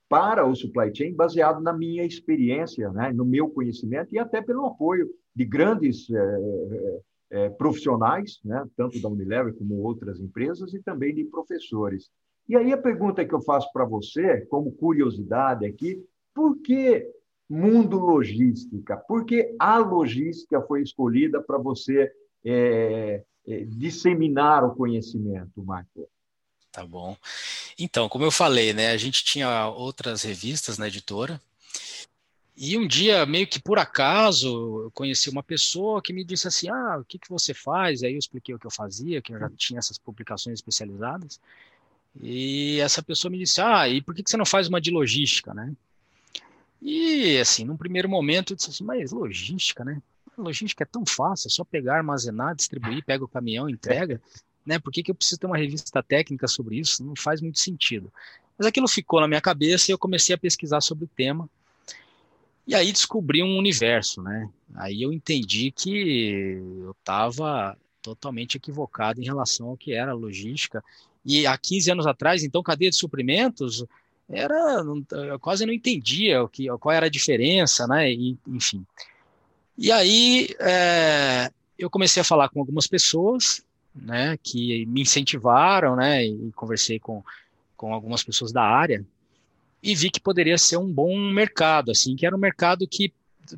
para 0.09 0.45
o 0.45 0.57
supply 0.57 0.93
chain 0.93 1.15
baseado 1.15 1.63
na 1.63 1.73
minha 1.73 2.05
experiência, 2.05 2.91
né? 2.91 3.13
no 3.13 3.25
meu 3.25 3.49
conhecimento 3.49 4.13
e 4.13 4.19
até 4.19 4.43
pelo 4.43 4.67
apoio 4.67 5.09
de 5.37 5.45
grandes 5.45 6.11
eh, 6.11 7.01
é, 7.33 7.49
profissionais, 7.49 8.39
né, 8.45 8.63
tanto 8.77 9.01
da 9.01 9.09
Unilever 9.09 9.55
como 9.55 9.83
outras 9.83 10.21
empresas, 10.21 10.75
e 10.75 10.83
também 10.83 11.15
de 11.15 11.25
professores. 11.25 12.11
E 12.47 12.55
aí 12.55 12.73
a 12.73 12.77
pergunta 12.77 13.25
que 13.25 13.35
eu 13.35 13.41
faço 13.41 13.73
para 13.73 13.87
você, 13.87 14.43
como 14.47 14.71
curiosidade 14.73 15.65
aqui, 15.65 16.05
por 16.35 16.59
que 16.59 17.09
mundo 17.49 17.99
logística? 17.99 18.97
Por 18.97 19.25
que 19.25 19.55
a 19.59 19.79
logística 19.79 20.61
foi 20.63 20.83
escolhida 20.83 21.43
para 21.43 21.57
você 21.57 22.13
é, 22.45 23.25
é, 23.47 23.65
disseminar 23.65 24.63
o 24.65 24.75
conhecimento, 24.75 25.65
Marco? 25.65 26.09
Tá 26.71 26.85
bom. 26.85 27.17
Então, 27.79 28.09
como 28.09 28.25
eu 28.25 28.31
falei, 28.31 28.75
né, 28.75 28.91
a 28.91 28.97
gente 28.97 29.25
tinha 29.25 29.69
outras 29.69 30.23
revistas 30.23 30.77
na 30.77 30.89
editora, 30.89 31.41
e 32.65 32.79
um 32.79 32.87
dia, 32.87 33.27
meio 33.27 33.45
que 33.45 33.61
por 33.61 33.77
acaso, 33.77 34.83
eu 34.85 34.91
conheci 34.93 35.29
uma 35.29 35.43
pessoa 35.43 36.01
que 36.01 36.13
me 36.13 36.23
disse 36.23 36.47
assim: 36.47 36.69
Ah, 36.69 36.99
o 37.01 37.05
que, 37.05 37.19
que 37.19 37.29
você 37.29 37.53
faz? 37.53 38.05
Aí 38.05 38.13
eu 38.13 38.19
expliquei 38.21 38.55
o 38.55 38.59
que 38.59 38.65
eu 38.65 38.71
fazia, 38.71 39.21
que 39.21 39.35
eu 39.35 39.39
já 39.41 39.51
tinha 39.51 39.81
essas 39.81 39.99
publicações 39.99 40.61
especializadas. 40.61 41.41
E 42.21 42.79
essa 42.79 43.03
pessoa 43.03 43.33
me 43.33 43.39
disse: 43.39 43.61
Ah, 43.61 43.89
e 43.89 44.01
por 44.01 44.15
que, 44.15 44.23
que 44.23 44.31
você 44.31 44.37
não 44.37 44.47
faz 44.47 44.69
uma 44.69 44.81
de 44.81 44.93
logística, 44.93 45.53
né? 45.53 45.75
E, 46.81 47.37
assim, 47.41 47.65
num 47.65 47.77
primeiro 47.77 48.09
momento, 48.09 48.53
eu 48.53 48.57
disse 48.57 48.71
assim: 48.71 48.85
Mas 48.85 49.11
logística, 49.11 49.85
né? 49.85 50.01
Logística 50.39 50.85
é 50.85 50.87
tão 50.87 51.05
fácil, 51.05 51.49
é 51.49 51.51
só 51.51 51.65
pegar, 51.65 51.97
armazenar, 51.97 52.55
distribuir, 52.55 53.05
pega 53.05 53.25
o 53.25 53.29
caminhão, 53.29 53.69
entrega. 53.69 54.23
Né? 54.65 54.79
Por 54.79 54.93
que, 54.93 55.03
que 55.03 55.11
eu 55.11 55.17
preciso 55.17 55.41
ter 55.41 55.47
uma 55.49 55.59
revista 55.59 56.01
técnica 56.01 56.47
sobre 56.47 56.79
isso? 56.79 57.05
Não 57.05 57.17
faz 57.17 57.41
muito 57.41 57.59
sentido. 57.59 58.13
Mas 58.57 58.69
aquilo 58.69 58.87
ficou 58.87 59.21
na 59.21 59.27
minha 59.27 59.41
cabeça 59.41 59.91
e 59.91 59.93
eu 59.93 59.99
comecei 59.99 60.33
a 60.33 60.39
pesquisar 60.39 60.81
sobre 60.81 61.07
o 61.07 61.09
tema. 61.09 61.51
E 62.67 62.75
aí 62.75 62.93
descobri 62.93 63.43
um 63.43 63.59
universo, 63.59 64.23
né? 64.23 64.49
Aí 64.75 65.03
eu 65.03 65.13
entendi 65.13 65.71
que 65.71 66.59
eu 66.83 66.93
estava 66.93 67.77
totalmente 68.01 68.57
equivocado 68.57 69.21
em 69.21 69.25
relação 69.25 69.69
ao 69.69 69.77
que 69.77 69.93
era 69.93 70.13
logística. 70.13 70.83
E 71.25 71.47
há 71.47 71.57
15 71.57 71.91
anos 71.93 72.07
atrás, 72.07 72.43
então, 72.43 72.63
cadeia 72.63 72.91
de 72.91 72.97
suprimentos 72.97 73.85
era 74.29 74.83
eu 75.11 75.39
quase 75.39 75.67
não 75.67 75.73
entendia 75.73 76.43
o 76.43 76.49
que, 76.49 76.67
qual 76.79 76.95
era 76.95 77.07
a 77.07 77.11
diferença, 77.11 77.87
né? 77.87 78.11
E, 78.11 78.39
enfim. 78.47 78.85
E 79.77 79.91
aí 79.91 80.49
é, 80.61 81.51
eu 81.79 81.91
comecei 81.91 82.21
a 82.21 82.25
falar 82.25 82.49
com 82.49 82.61
algumas 82.61 82.87
pessoas, 82.87 83.65
né? 83.95 84.39
Que 84.43 84.87
me 84.87 85.03
incentivaram, 85.03 85.97
né? 85.97 86.25
E 86.25 86.53
conversei 86.53 86.99
com, 86.99 87.23
com 87.77 87.93
algumas 87.93 88.23
pessoas 88.23 88.53
da 88.53 88.63
área 88.63 89.05
e 89.83 89.95
vi 89.95 90.11
que 90.11 90.21
poderia 90.21 90.57
ser 90.57 90.77
um 90.77 90.91
bom 90.91 91.19
mercado, 91.19 91.91
assim, 91.91 92.15
que 92.15 92.25
era 92.25 92.37
um 92.37 92.39
mercado 92.39 92.87
que 92.87 93.13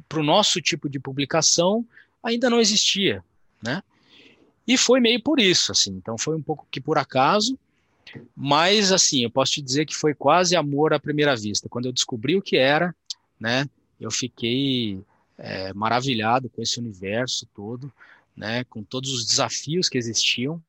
para 0.09 0.21
o 0.21 0.25
nosso 0.25 0.61
tipo 0.61 0.89
de 0.89 0.99
publicação 0.99 1.87
ainda 2.23 2.49
não 2.49 2.59
existia, 2.59 3.23
né? 3.63 3.83
E 4.67 4.79
foi 4.79 4.99
meio 4.99 5.23
por 5.23 5.39
isso, 5.39 5.71
assim. 5.71 5.91
Então 5.93 6.17
foi 6.17 6.35
um 6.35 6.43
pouco 6.43 6.67
que 6.71 6.81
por 6.81 6.97
acaso, 6.97 7.59
mas 8.35 8.93
assim, 8.93 9.23
eu 9.23 9.31
posso 9.31 9.53
te 9.53 9.63
dizer 9.63 9.85
que 9.85 9.95
foi 9.95 10.15
quase 10.15 10.57
amor 10.57 10.95
à 10.95 10.99
primeira 10.99 11.37
vista. 11.37 11.69
Quando 11.69 11.87
eu 11.87 11.93
descobri 11.93 12.37
o 12.37 12.43
que 12.43 12.57
era, 12.57 12.95
né? 13.39 13.69
Eu 14.01 14.11
fiquei 14.11 15.01
é, 15.37 15.73
maravilhado 15.75 16.49
com 16.49 16.63
esse 16.63 16.79
universo 16.79 17.47
todo, 17.55 17.93
né? 18.35 18.65
Com 18.65 18.83
todos 18.83 19.13
os 19.13 19.27
desafios 19.27 19.89
que 19.89 19.99
existiam, 19.99 20.63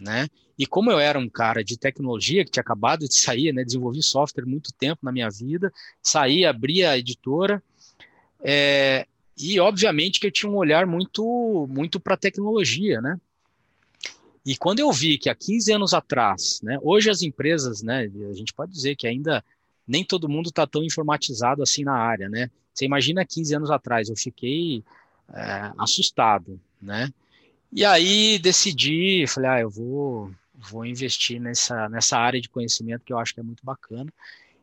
né? 0.00 0.28
E 0.58 0.66
como 0.66 0.90
eu 0.90 0.98
era 0.98 1.18
um 1.18 1.28
cara 1.28 1.62
de 1.62 1.78
tecnologia 1.78 2.44
que 2.44 2.50
tinha 2.50 2.62
acabado 2.62 3.06
de 3.06 3.14
sair, 3.14 3.52
né, 3.52 3.64
desenvolvi 3.64 4.02
software 4.02 4.44
muito 4.44 4.72
tempo 4.72 5.00
na 5.04 5.12
minha 5.12 5.30
vida, 5.30 5.72
saí, 6.02 6.44
abri 6.44 6.84
a 6.84 6.98
editora, 6.98 7.62
é, 8.40 9.06
e 9.36 9.60
obviamente 9.60 10.18
que 10.18 10.26
eu 10.26 10.32
tinha 10.32 10.50
um 10.50 10.56
olhar 10.56 10.84
muito, 10.84 11.68
muito 11.70 12.00
para 12.00 12.16
tecnologia, 12.16 13.00
né? 13.00 13.20
E 14.44 14.56
quando 14.56 14.80
eu 14.80 14.90
vi 14.90 15.18
que 15.18 15.28
há 15.28 15.34
15 15.34 15.72
anos 15.72 15.94
atrás, 15.94 16.60
né, 16.62 16.78
hoje 16.82 17.10
as 17.10 17.22
empresas, 17.22 17.82
né, 17.82 18.10
a 18.30 18.32
gente 18.32 18.52
pode 18.52 18.72
dizer 18.72 18.96
que 18.96 19.06
ainda 19.06 19.44
nem 19.86 20.04
todo 20.04 20.28
mundo 20.28 20.48
está 20.48 20.66
tão 20.66 20.82
informatizado 20.82 21.62
assim 21.62 21.84
na 21.84 21.94
área, 21.94 22.28
né? 22.28 22.50
Você 22.74 22.84
imagina 22.84 23.24
15 23.24 23.54
anos 23.56 23.70
atrás, 23.70 24.08
eu 24.08 24.16
fiquei 24.16 24.82
é, 25.32 25.72
assustado, 25.78 26.60
né? 26.80 27.12
E 27.72 27.84
aí 27.84 28.38
decidi, 28.38 29.26
falei, 29.26 29.50
ah, 29.50 29.60
eu 29.60 29.70
vou, 29.70 30.30
vou 30.58 30.84
investir 30.84 31.40
nessa, 31.40 31.88
nessa 31.88 32.18
área 32.18 32.40
de 32.40 32.48
conhecimento 32.48 33.04
que 33.04 33.12
eu 33.12 33.18
acho 33.18 33.32
que 33.32 33.40
é 33.40 33.42
muito 33.42 33.64
bacana. 33.64 34.12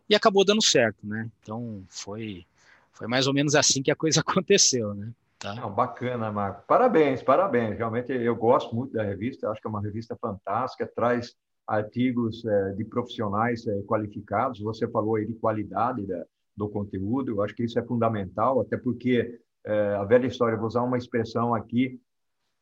E 0.10 0.16
acabou 0.16 0.46
dando 0.46 0.64
certo, 0.64 1.06
né? 1.08 1.30
Então 1.42 1.84
foi, 1.88 2.46
foi 2.92 3.08
mais 3.08 3.28
ou 3.28 3.34
menos 3.34 3.56
assim 3.56 3.82
que 3.82 3.92
a 3.92 3.96
coisa 3.96 4.20
aconteceu, 4.26 4.94
né? 4.94 5.12
Tá? 5.40 5.56
Não, 5.56 5.74
bacana, 5.74 6.32
Marco. 6.32 6.64
Parabéns, 6.68 7.22
parabéns. 7.22 7.78
Realmente 7.78 8.12
eu 8.12 8.36
gosto 8.36 8.76
muito 8.76 8.94
da 8.94 9.04
revista, 9.04 9.50
acho 9.50 9.62
que 9.62 9.68
é 9.68 9.70
uma 9.70 9.82
revista 9.82 10.16
fantástica, 10.20 10.90
traz 10.96 11.36
artigos 11.68 12.46
é, 12.46 12.72
de 12.74 12.86
profissionais 12.86 13.66
é, 13.68 13.82
qualificados. 13.84 14.60
Você 14.60 14.88
falou 14.88 15.16
aí 15.16 15.26
de 15.26 15.34
qualidade 15.34 16.06
da, 16.06 16.26
do 16.56 16.70
conteúdo, 16.70 17.32
eu 17.32 17.42
acho 17.42 17.56
que 17.56 17.64
isso 17.64 17.78
é 17.78 17.84
fundamental, 17.84 18.62
até 18.62 18.78
porque 18.78 19.40
é, 19.66 19.96
a 19.96 20.04
velha 20.04 20.28
história, 20.28 20.58
vou 20.58 20.68
usar 20.68 20.84
uma 20.84 20.98
expressão 20.98 21.54
aqui, 21.54 22.00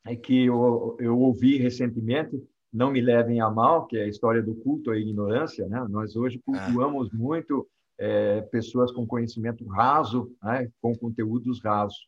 é 0.05 0.15
que 0.15 0.45
eu, 0.45 0.97
eu 0.99 1.17
ouvi 1.19 1.57
recentemente, 1.57 2.41
não 2.73 2.91
me 2.91 2.99
levem 2.99 3.39
a 3.39 3.49
mal, 3.49 3.85
que 3.85 3.97
é 3.97 4.03
a 4.03 4.07
história 4.07 4.41
do 4.41 4.55
culto 4.55 4.89
à 4.89 4.97
ignorância. 4.97 5.67
Né? 5.67 5.85
Nós 5.89 6.15
hoje 6.15 6.41
ah. 6.47 6.51
cultuamos 6.51 7.09
ah. 7.13 7.15
muito 7.15 7.67
é, 7.99 8.41
pessoas 8.41 8.91
com 8.91 9.05
conhecimento 9.05 9.65
raso, 9.67 10.31
né? 10.41 10.69
com 10.81 10.95
conteúdos 10.95 11.61
rasos. 11.61 12.07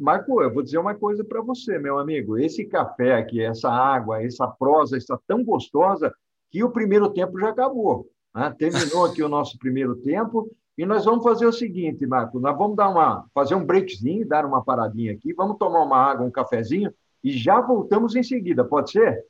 Marco, 0.00 0.40
eu 0.42 0.52
vou 0.52 0.62
dizer 0.62 0.78
uma 0.78 0.94
coisa 0.94 1.22
para 1.24 1.42
você, 1.42 1.78
meu 1.78 1.98
amigo. 1.98 2.38
Esse 2.38 2.64
café 2.64 3.14
aqui, 3.16 3.40
essa 3.40 3.70
água, 3.70 4.22
essa 4.22 4.46
prosa 4.46 4.96
está 4.96 5.18
tão 5.26 5.44
gostosa 5.44 6.14
que 6.50 6.62
o 6.64 6.70
primeiro 6.70 7.10
tempo 7.10 7.38
já 7.38 7.50
acabou. 7.50 8.08
Né? 8.34 8.54
Terminou 8.58 9.04
aqui 9.04 9.22
o 9.22 9.28
nosso 9.28 9.58
primeiro 9.58 9.96
tempo 9.96 10.50
e 10.78 10.86
nós 10.86 11.04
vamos 11.04 11.24
fazer 11.24 11.46
o 11.46 11.52
seguinte, 11.52 12.06
Marco. 12.06 12.40
Nós 12.40 12.56
vamos 12.56 12.76
dar 12.76 12.88
uma, 12.88 13.26
fazer 13.34 13.54
um 13.54 13.64
breakzinho, 13.64 14.26
dar 14.26 14.46
uma 14.46 14.64
paradinha 14.64 15.12
aqui. 15.12 15.32
Vamos 15.34 15.58
tomar 15.58 15.82
uma 15.82 15.98
água, 15.98 16.26
um 16.26 16.30
cafezinho 16.30 16.92
e 17.22 17.30
já 17.32 17.60
voltamos 17.60 18.14
em 18.14 18.22
seguida, 18.22 18.64
pode 18.64 18.92
ser? 18.92 19.24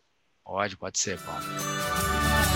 Pode, 0.46 0.76
pode 0.76 0.96
ser, 0.96 1.18
Paulo. 1.22 1.42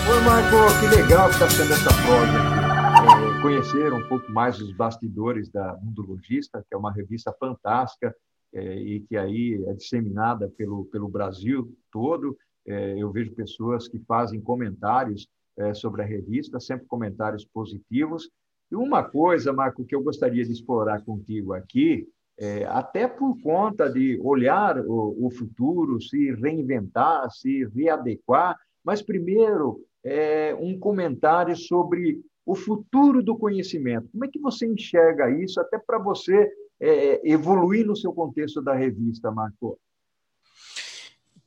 Oi, 0.09 0.21
Marco, 0.23 0.55
que 0.79 0.95
legal 0.95 1.27
que 1.27 1.33
está 1.33 1.49
sendo 1.49 1.73
essa 1.73 1.89
aqui. 1.89 3.37
É, 3.37 3.41
conhecer 3.41 3.91
um 3.91 4.07
pouco 4.07 4.31
mais 4.31 4.61
os 4.61 4.71
bastidores 4.71 5.49
da 5.49 5.75
Mundo 5.75 6.01
Logista, 6.01 6.63
que 6.67 6.73
é 6.73 6.77
uma 6.77 6.93
revista 6.93 7.35
fantástica 7.37 8.15
é, 8.53 8.75
e 8.75 9.01
que 9.01 9.17
aí 9.17 9.61
é 9.67 9.73
disseminada 9.73 10.47
pelo, 10.57 10.85
pelo 10.85 11.09
Brasil 11.09 11.77
todo. 11.91 12.37
É, 12.65 12.97
eu 12.97 13.11
vejo 13.11 13.35
pessoas 13.35 13.89
que 13.89 13.99
fazem 13.99 14.39
comentários 14.39 15.27
sobre 15.75 16.01
a 16.01 16.05
revista, 16.05 16.61
sempre 16.61 16.87
comentários 16.87 17.43
positivos. 17.43 18.31
E 18.71 18.75
uma 18.75 19.03
coisa, 19.03 19.51
Marco, 19.51 19.83
que 19.83 19.93
eu 19.93 20.01
gostaria 20.01 20.45
de 20.45 20.51
explorar 20.51 21.03
contigo 21.03 21.53
aqui, 21.53 22.07
é, 22.41 22.65
até 22.65 23.07
por 23.07 23.39
conta 23.39 23.87
de 23.87 24.19
olhar 24.23 24.79
o, 24.79 25.27
o, 25.27 25.29
futuro, 25.29 26.01
se 26.01 26.33
reinventar, 26.33 27.29
se 27.29 27.65
readequar, 27.65 28.57
mas 28.83 28.99
primeiro 28.99 29.85
é, 30.03 30.55
um 30.59 30.79
comentário 30.79 31.55
sobre 31.55 32.19
o 32.43 32.55
futuro 32.55 33.21
do 33.21 33.37
conhecimento. 33.37 34.09
Como 34.11 34.25
é 34.25 34.27
que 34.27 34.39
você 34.39 34.65
enxerga 34.65 35.29
isso, 35.29 35.61
até 35.61 35.77
para 35.77 35.99
você 35.99 36.51
é, 36.79 37.21
evoluir 37.31 37.85
no 37.85 37.95
seu 37.95 38.11
contexto 38.11 38.59
da 38.59 38.73
revista, 38.73 39.29
Marco? 39.29 39.77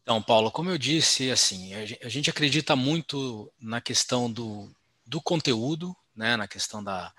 Então, 0.01 0.23
Paulo, 0.23 0.49
como 0.53 0.71
eu 0.71 0.79
disse, 0.79 1.29
assim, 1.29 1.75
a 1.75 2.09
gente 2.09 2.31
acredita 2.31 2.77
muito 2.77 3.51
na 3.61 3.81
questão 3.81 4.31
do, 4.31 4.71
do 5.05 5.21
conteúdo, 5.21 5.93
né, 6.15 6.37
na 6.37 6.47
questão 6.47 6.85
da, 6.85 7.13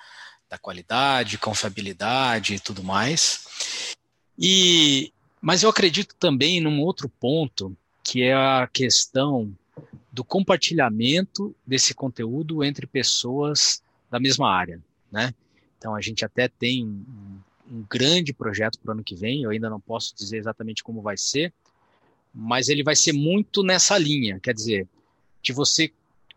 da 0.50 0.58
qualidade, 0.58 1.38
confiabilidade 1.38 2.56
e 2.56 2.60
tudo 2.60 2.84
mais. 2.84 3.96
E, 4.38 5.12
mas 5.42 5.64
eu 5.64 5.70
acredito 5.70 6.16
também 6.16 6.62
num 6.62 6.82
outro 6.82 7.10
ponto, 7.10 7.76
que 8.04 8.22
é 8.22 8.34
a 8.34 8.70
questão 8.72 9.52
do 10.12 10.24
compartilhamento 10.24 11.56
desse 11.66 11.94
conteúdo 11.94 12.64
entre 12.64 12.88
pessoas 12.88 13.82
da 14.10 14.20
mesma 14.20 14.50
área, 14.50 14.80
né? 15.12 15.34
Então 15.78 15.94
a 15.94 16.02
gente 16.02 16.24
até 16.24 16.48
tem 16.48 16.86
um, 16.86 17.84
grande 17.90 18.32
projeto 18.32 18.80
para 18.80 18.90
o 18.90 18.92
ano 18.94 19.04
que 19.04 19.16
vem, 19.16 19.44
eu 19.44 19.50
ainda 19.50 19.70
não 19.70 19.80
posso 19.80 20.16
dizer 20.16 20.38
exatamente 20.38 20.84
como 20.84 21.02
vai 21.02 21.18
ser, 21.18 21.52
mas 22.34 22.70
ele 22.70 22.84
vai 22.84 22.96
ser 22.96 23.12
muito 23.12 23.64
nessa 23.64 23.98
linha, 23.98 24.40
quer 24.40 24.54
dizer, 24.54 24.88
de 25.42 25.52
você 25.52 25.92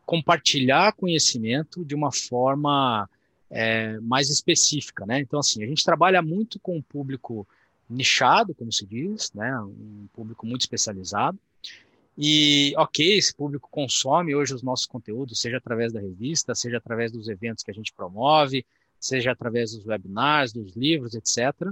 compartilhar 0.07 0.95
conhecimento 0.95 1.85
de 1.85 1.95
uma 1.95 2.11
forma 2.11 3.09
é, 3.51 3.99
mais 4.01 4.31
específica, 4.31 5.07
né? 5.07 5.21
Então, 5.21 5.41
assim, 5.41 5.63
a 5.63 5.67
gente 5.67 5.85
trabalha 5.85 6.21
muito 6.23 6.59
com 6.61 6.77
o 6.77 6.83
público 6.83 7.47
nichado, 7.89 8.55
como 8.55 8.73
se 8.73 8.87
diz, 8.87 9.33
né? 9.33 9.59
Um 9.61 10.07
público 10.13 10.47
muito 10.47 10.63
especializado. 10.63 11.39
E, 12.17 12.75
ok, 12.77 13.17
esse 13.17 13.35
público 13.35 13.69
consome 13.71 14.35
hoje 14.35 14.53
os 14.53 14.63
nossos 14.63 14.87
conteúdos, 14.87 15.41
seja 15.41 15.59
através 15.59 15.93
da 15.93 16.01
revista, 16.01 16.55
seja 16.55 16.79
através 16.79 17.13
dos 17.13 17.29
eventos 17.29 17.63
que 17.63 17.71
a 17.71 17.75
gente 17.75 17.93
promove, 17.93 18.67
seja 18.99 19.31
através 19.31 19.73
dos 19.73 19.87
webinars, 19.87 20.53
dos 20.53 20.75
livros, 20.75 21.15
etc. 21.15 21.71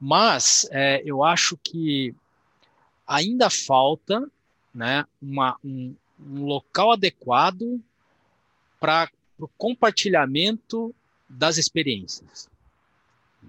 Mas 0.00 0.66
é, 0.70 1.02
eu 1.04 1.22
acho 1.22 1.56
que 1.62 2.14
ainda 3.06 3.50
falta 3.50 4.26
né, 4.74 5.04
uma, 5.20 5.56
um, 5.62 5.94
um 6.18 6.44
local 6.44 6.92
adequado 6.92 7.78
para 8.80 9.10
o 9.38 9.48
compartilhamento 9.48 10.94
das 11.28 11.58
experiências. 11.58 12.48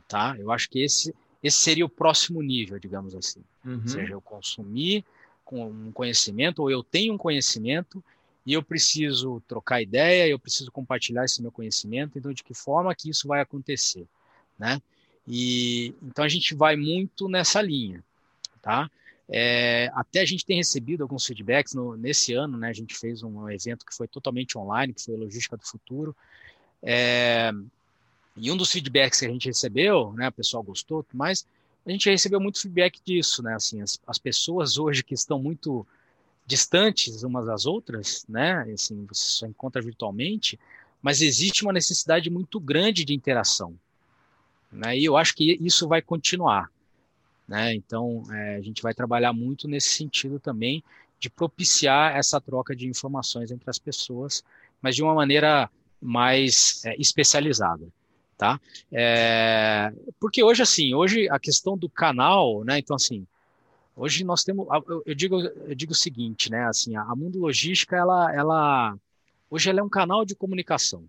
Tá? 0.08 0.36
Eu 0.38 0.52
acho 0.52 0.70
que 0.70 0.80
esse, 0.80 1.14
esse 1.42 1.58
seria 1.58 1.86
o 1.86 1.90
próximo 1.90 2.42
nível, 2.42 2.80
digamos 2.80 3.16
assim. 3.16 3.44
Uhum. 3.64 3.82
Ou 3.82 3.88
seja, 3.88 4.14
eu 4.14 4.22
consumir 4.22 5.04
com 5.44 5.66
um 5.68 5.92
conhecimento, 5.92 6.62
ou 6.62 6.70
eu 6.70 6.84
tenho 6.84 7.14
um 7.14 7.18
conhecimento 7.18 8.04
e 8.46 8.54
eu 8.54 8.64
preciso 8.64 9.42
trocar 9.48 9.82
ideia, 9.82 10.28
eu 10.28 10.40
preciso 10.40 10.72
compartilhar 10.72 11.26
esse 11.26 11.42
meu 11.42 11.52
conhecimento, 11.52 12.18
então 12.18 12.32
de 12.34 12.44
que 12.44 12.54
forma 12.54 12.94
que 12.96 13.10
isso 13.10 13.28
vai 13.28 13.42
acontecer, 13.42 14.08
né? 14.58 14.82
E 15.28 15.94
então 16.02 16.24
a 16.24 16.30
gente 16.30 16.56
vai 16.56 16.76
muito 16.76 17.28
nessa 17.28 17.62
linha, 17.62 18.04
tá? 18.62 18.90
É, 19.32 19.92
até 19.94 20.22
a 20.22 20.26
gente 20.26 20.44
tem 20.44 20.58
recebido 20.58 21.04
alguns 21.04 21.26
feedbacks 21.26 21.74
no, 21.74 21.96
nesse 21.96 22.34
ano, 22.34 22.58
né? 22.58 22.70
A 22.70 22.74
gente 22.74 22.98
fez 22.98 23.22
um 23.22 23.48
evento 23.50 23.86
que 23.86 23.96
foi 23.96 24.08
totalmente 24.08 24.58
online, 24.58 24.94
que 24.94 25.04
foi 25.04 25.16
Logística 25.16 25.56
do 25.56 25.66
Futuro. 25.66 26.16
É, 26.82 27.52
e 28.36 28.52
um 28.52 28.58
dos 28.58 28.72
feedbacks 28.72 29.20
que 29.20 29.26
a 29.26 29.30
gente 29.30 29.48
recebeu, 29.48 30.14
né? 30.14 30.30
O 30.30 30.32
pessoal 30.32 30.64
gostou, 30.64 31.06
mas 31.14 31.46
a 31.86 31.92
gente 31.92 32.10
recebeu 32.10 32.40
muito 32.40 32.60
feedback 32.60 33.00
disso, 33.06 33.44
né? 33.44 33.54
Assim, 33.54 33.82
as, 33.82 34.00
as 34.08 34.18
pessoas 34.18 34.78
hoje 34.78 35.04
que 35.04 35.14
estão 35.14 35.40
muito 35.40 35.86
distantes 36.46 37.22
umas 37.22 37.46
das 37.46 37.68
outras, 37.68 38.26
né? 38.28 38.62
Assim, 38.74 39.06
você 39.06 39.22
só 39.22 39.46
encontra 39.46 39.80
virtualmente, 39.80 40.60
mas 41.04 41.22
existe 41.22 41.64
uma 41.64 41.72
necessidade 41.72 42.32
muito 42.32 42.60
grande 42.60 43.06
de 43.06 43.14
interação, 43.14 43.76
né? 44.72 44.98
E 44.98 45.06
eu 45.06 45.16
acho 45.16 45.36
que 45.36 45.56
isso 45.62 45.88
vai 45.88 46.02
continuar. 46.02 46.72
Né? 47.50 47.74
Então, 47.74 48.22
é, 48.32 48.58
a 48.58 48.62
gente 48.62 48.84
vai 48.84 48.94
trabalhar 48.94 49.34
muito 49.34 49.68
nesse 49.68 49.90
sentido 49.90 50.40
também 50.40 50.84
de 51.20 51.32
propiciar 51.32 52.16
essa 52.16 52.40
troca 52.40 52.76
de 52.76 52.88
informações 52.88 53.50
entre 53.50 53.68
as 53.68 53.80
pessoas, 53.80 54.44
mas 54.80 54.96
de 54.96 55.02
uma 55.02 55.16
maneira 55.16 55.68
mais 56.00 56.86
é, 56.86 56.96
especializada. 57.02 57.88
Tá? 58.38 58.62
É, 58.92 59.92
porque 60.20 60.44
hoje, 60.44 60.62
assim, 60.62 60.94
hoje 60.94 61.28
a 61.28 61.40
questão 61.40 61.76
do 61.76 61.90
canal, 61.90 62.64
né? 62.64 62.78
Então, 62.78 62.96
assim, 62.96 63.26
hoje 63.98 64.24
nós 64.24 64.44
temos, 64.44 64.68
eu 65.04 65.16
digo, 65.16 65.42
eu 65.42 65.76
digo 65.76 65.92
o 65.92 65.96
seguinte, 65.96 66.52
né? 66.52 66.66
Assim, 66.66 66.96
a 66.96 67.16
Mundo 67.16 67.40
Logística, 67.40 67.98
ela, 67.98 68.34
ela, 68.34 68.96
hoje 69.50 69.70
ela 69.72 69.80
é 69.80 69.84
um 69.84 69.90
canal 69.90 70.24
de 70.24 70.36
comunicação, 70.36 71.04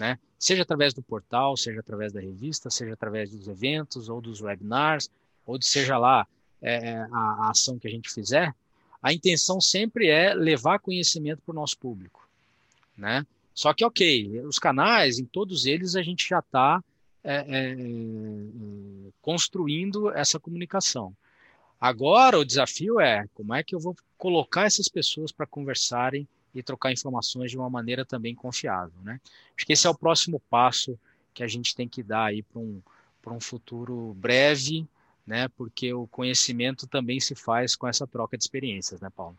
né? 0.00 0.18
Seja 0.38 0.62
através 0.62 0.94
do 0.94 1.02
portal, 1.02 1.56
seja 1.56 1.80
através 1.80 2.12
da 2.12 2.20
revista, 2.20 2.70
seja 2.70 2.94
através 2.94 3.30
dos 3.30 3.46
eventos 3.46 4.08
ou 4.08 4.20
dos 4.20 4.40
webinars, 4.40 5.10
ou 5.46 5.58
de 5.58 5.66
seja 5.66 5.98
lá 5.98 6.26
é, 6.62 6.96
a, 7.12 7.46
a 7.46 7.50
ação 7.50 7.78
que 7.78 7.86
a 7.86 7.90
gente 7.90 8.10
fizer, 8.10 8.54
a 9.02 9.12
intenção 9.12 9.60
sempre 9.60 10.08
é 10.08 10.34
levar 10.34 10.78
conhecimento 10.78 11.42
para 11.42 11.52
o 11.52 11.54
nosso 11.54 11.78
público, 11.78 12.26
né? 12.96 13.26
Só 13.54 13.74
que, 13.74 13.84
ok, 13.84 14.40
os 14.46 14.58
canais, 14.58 15.18
em 15.18 15.24
todos 15.24 15.66
eles, 15.66 15.94
a 15.94 16.02
gente 16.02 16.26
já 16.26 16.38
está 16.38 16.82
é, 17.22 17.44
é, 17.46 17.76
construindo 19.20 20.10
essa 20.10 20.40
comunicação. 20.40 21.14
Agora, 21.78 22.38
o 22.38 22.44
desafio 22.44 23.00
é 23.00 23.26
como 23.34 23.54
é 23.54 23.62
que 23.62 23.74
eu 23.74 23.80
vou 23.80 23.94
colocar 24.16 24.64
essas 24.64 24.88
pessoas 24.88 25.32
para 25.32 25.46
conversarem 25.46 26.26
e 26.54 26.62
trocar 26.62 26.92
informações 26.92 27.50
de 27.50 27.56
uma 27.56 27.70
maneira 27.70 28.04
também 28.04 28.34
confiável, 28.34 28.98
né? 29.02 29.20
Acho 29.56 29.66
que 29.66 29.72
esse 29.72 29.86
é 29.86 29.90
o 29.90 29.94
próximo 29.94 30.40
passo 30.50 30.98
que 31.32 31.42
a 31.42 31.46
gente 31.46 31.74
tem 31.74 31.88
que 31.88 32.02
dar 32.02 32.24
aí 32.24 32.42
para 32.42 32.60
um, 32.60 32.82
um 33.26 33.40
futuro 33.40 34.14
breve, 34.14 34.86
né? 35.26 35.48
Porque 35.48 35.92
o 35.94 36.06
conhecimento 36.06 36.86
também 36.86 37.20
se 37.20 37.34
faz 37.34 37.76
com 37.76 37.86
essa 37.86 38.06
troca 38.06 38.36
de 38.36 38.42
experiências, 38.42 39.00
né, 39.00 39.08
Paulo? 39.14 39.36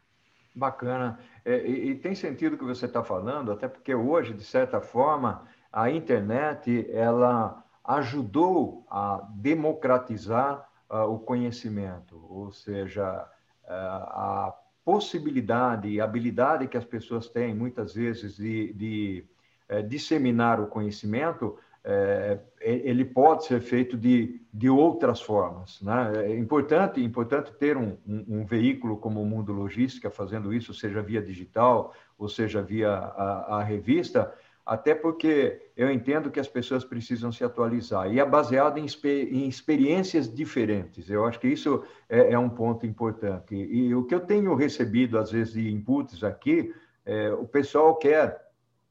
Bacana. 0.56 1.19
É, 1.45 1.65
e, 1.65 1.91
e, 1.91 1.95
tem 1.95 2.13
sentido 2.13 2.54
o 2.54 2.58
que 2.58 2.63
você 2.63 2.86
está 2.86 3.04
falando, 3.04 3.52
até 3.52 3.67
porque 3.67 3.95
hoje, 3.95 4.34
de 4.34 4.43
certa 4.43 4.82
forma, 4.82 5.47
a 5.71 5.89
internet 5.89 6.88
ela 6.91 7.63
ajudou 7.84 8.86
a 8.89 9.26
democratizar 9.36 10.67
uh, 10.89 11.04
o 11.04 11.19
conhecimento, 11.19 12.24
ou 12.30 12.52
seja, 12.52 13.28
uh, 13.63 13.69
a 13.69 14.61
possibilidade 14.84 15.88
e 15.88 16.02
habilidade 16.02 16.67
que 16.67 16.78
as 16.78 16.86
pessoas 16.86 17.28
têm, 17.28 17.54
muitas 17.54 17.94
vezes, 17.94 18.38
de, 18.38 18.74
de 18.74 19.26
é, 19.70 19.82
disseminar 19.82 20.60
o 20.60 20.67
conhecimento, 20.67 21.58
é, 21.84 22.39
ele 22.60 23.04
pode 23.04 23.46
ser 23.46 23.60
feito 23.60 23.98
de, 23.98 24.39
de 24.54 24.70
outras 24.70 25.22
formas. 25.22 25.82
Né? 25.82 26.26
É 26.26 26.38
importante, 26.38 27.04
importante 27.04 27.52
ter 27.54 27.76
um, 27.76 27.98
um, 28.08 28.26
um, 28.28 28.46
veículo 28.46 28.98
como 28.98 29.22
o 29.22 29.26
Mundo 29.26 29.52
Logística 29.52 30.10
fazendo 30.10 30.54
isso, 30.54 30.74
seja 30.74 31.02
via 31.02 31.22
digital 31.22 31.94
ou 32.20 32.30
seja 32.30 32.62
via 32.62 32.91
a, 32.91 33.58
a 33.58 33.63
revista, 33.63 34.32
até 34.65 34.93
porque 34.93 35.71
eu 35.76 35.91
entendo 35.91 36.30
que 36.30 36.39
as 36.39 36.47
pessoas 36.47 36.84
precisam 36.84 37.32
se 37.32 37.43
atualizar 37.43 38.12
e 38.12 38.19
é 38.19 38.26
baseado 38.26 38.78
em, 38.78 38.86
em 39.06 39.47
experiências 39.47 40.34
diferentes. 40.34 41.10
Eu 41.10 41.26
acho 41.26 41.39
que 41.39 41.47
isso 41.47 41.84
é, 42.08 42.34
é, 42.34 42.39
um 42.39 42.50
ponto 42.50 42.86
importante. 42.86 43.56
E 43.56 43.93
o 43.95 44.06
que 44.06 44.13
eu 44.13 44.19
tenho 44.19 44.54
recebido, 44.56 45.17
às 45.17 45.32
vezes, 45.32 45.54
de 45.54 45.71
inputs 45.71 46.24
aqui, 46.24 46.74
é, 47.06 47.32
o 47.34 47.47
pessoal 47.47 47.95
quer. 47.95 48.39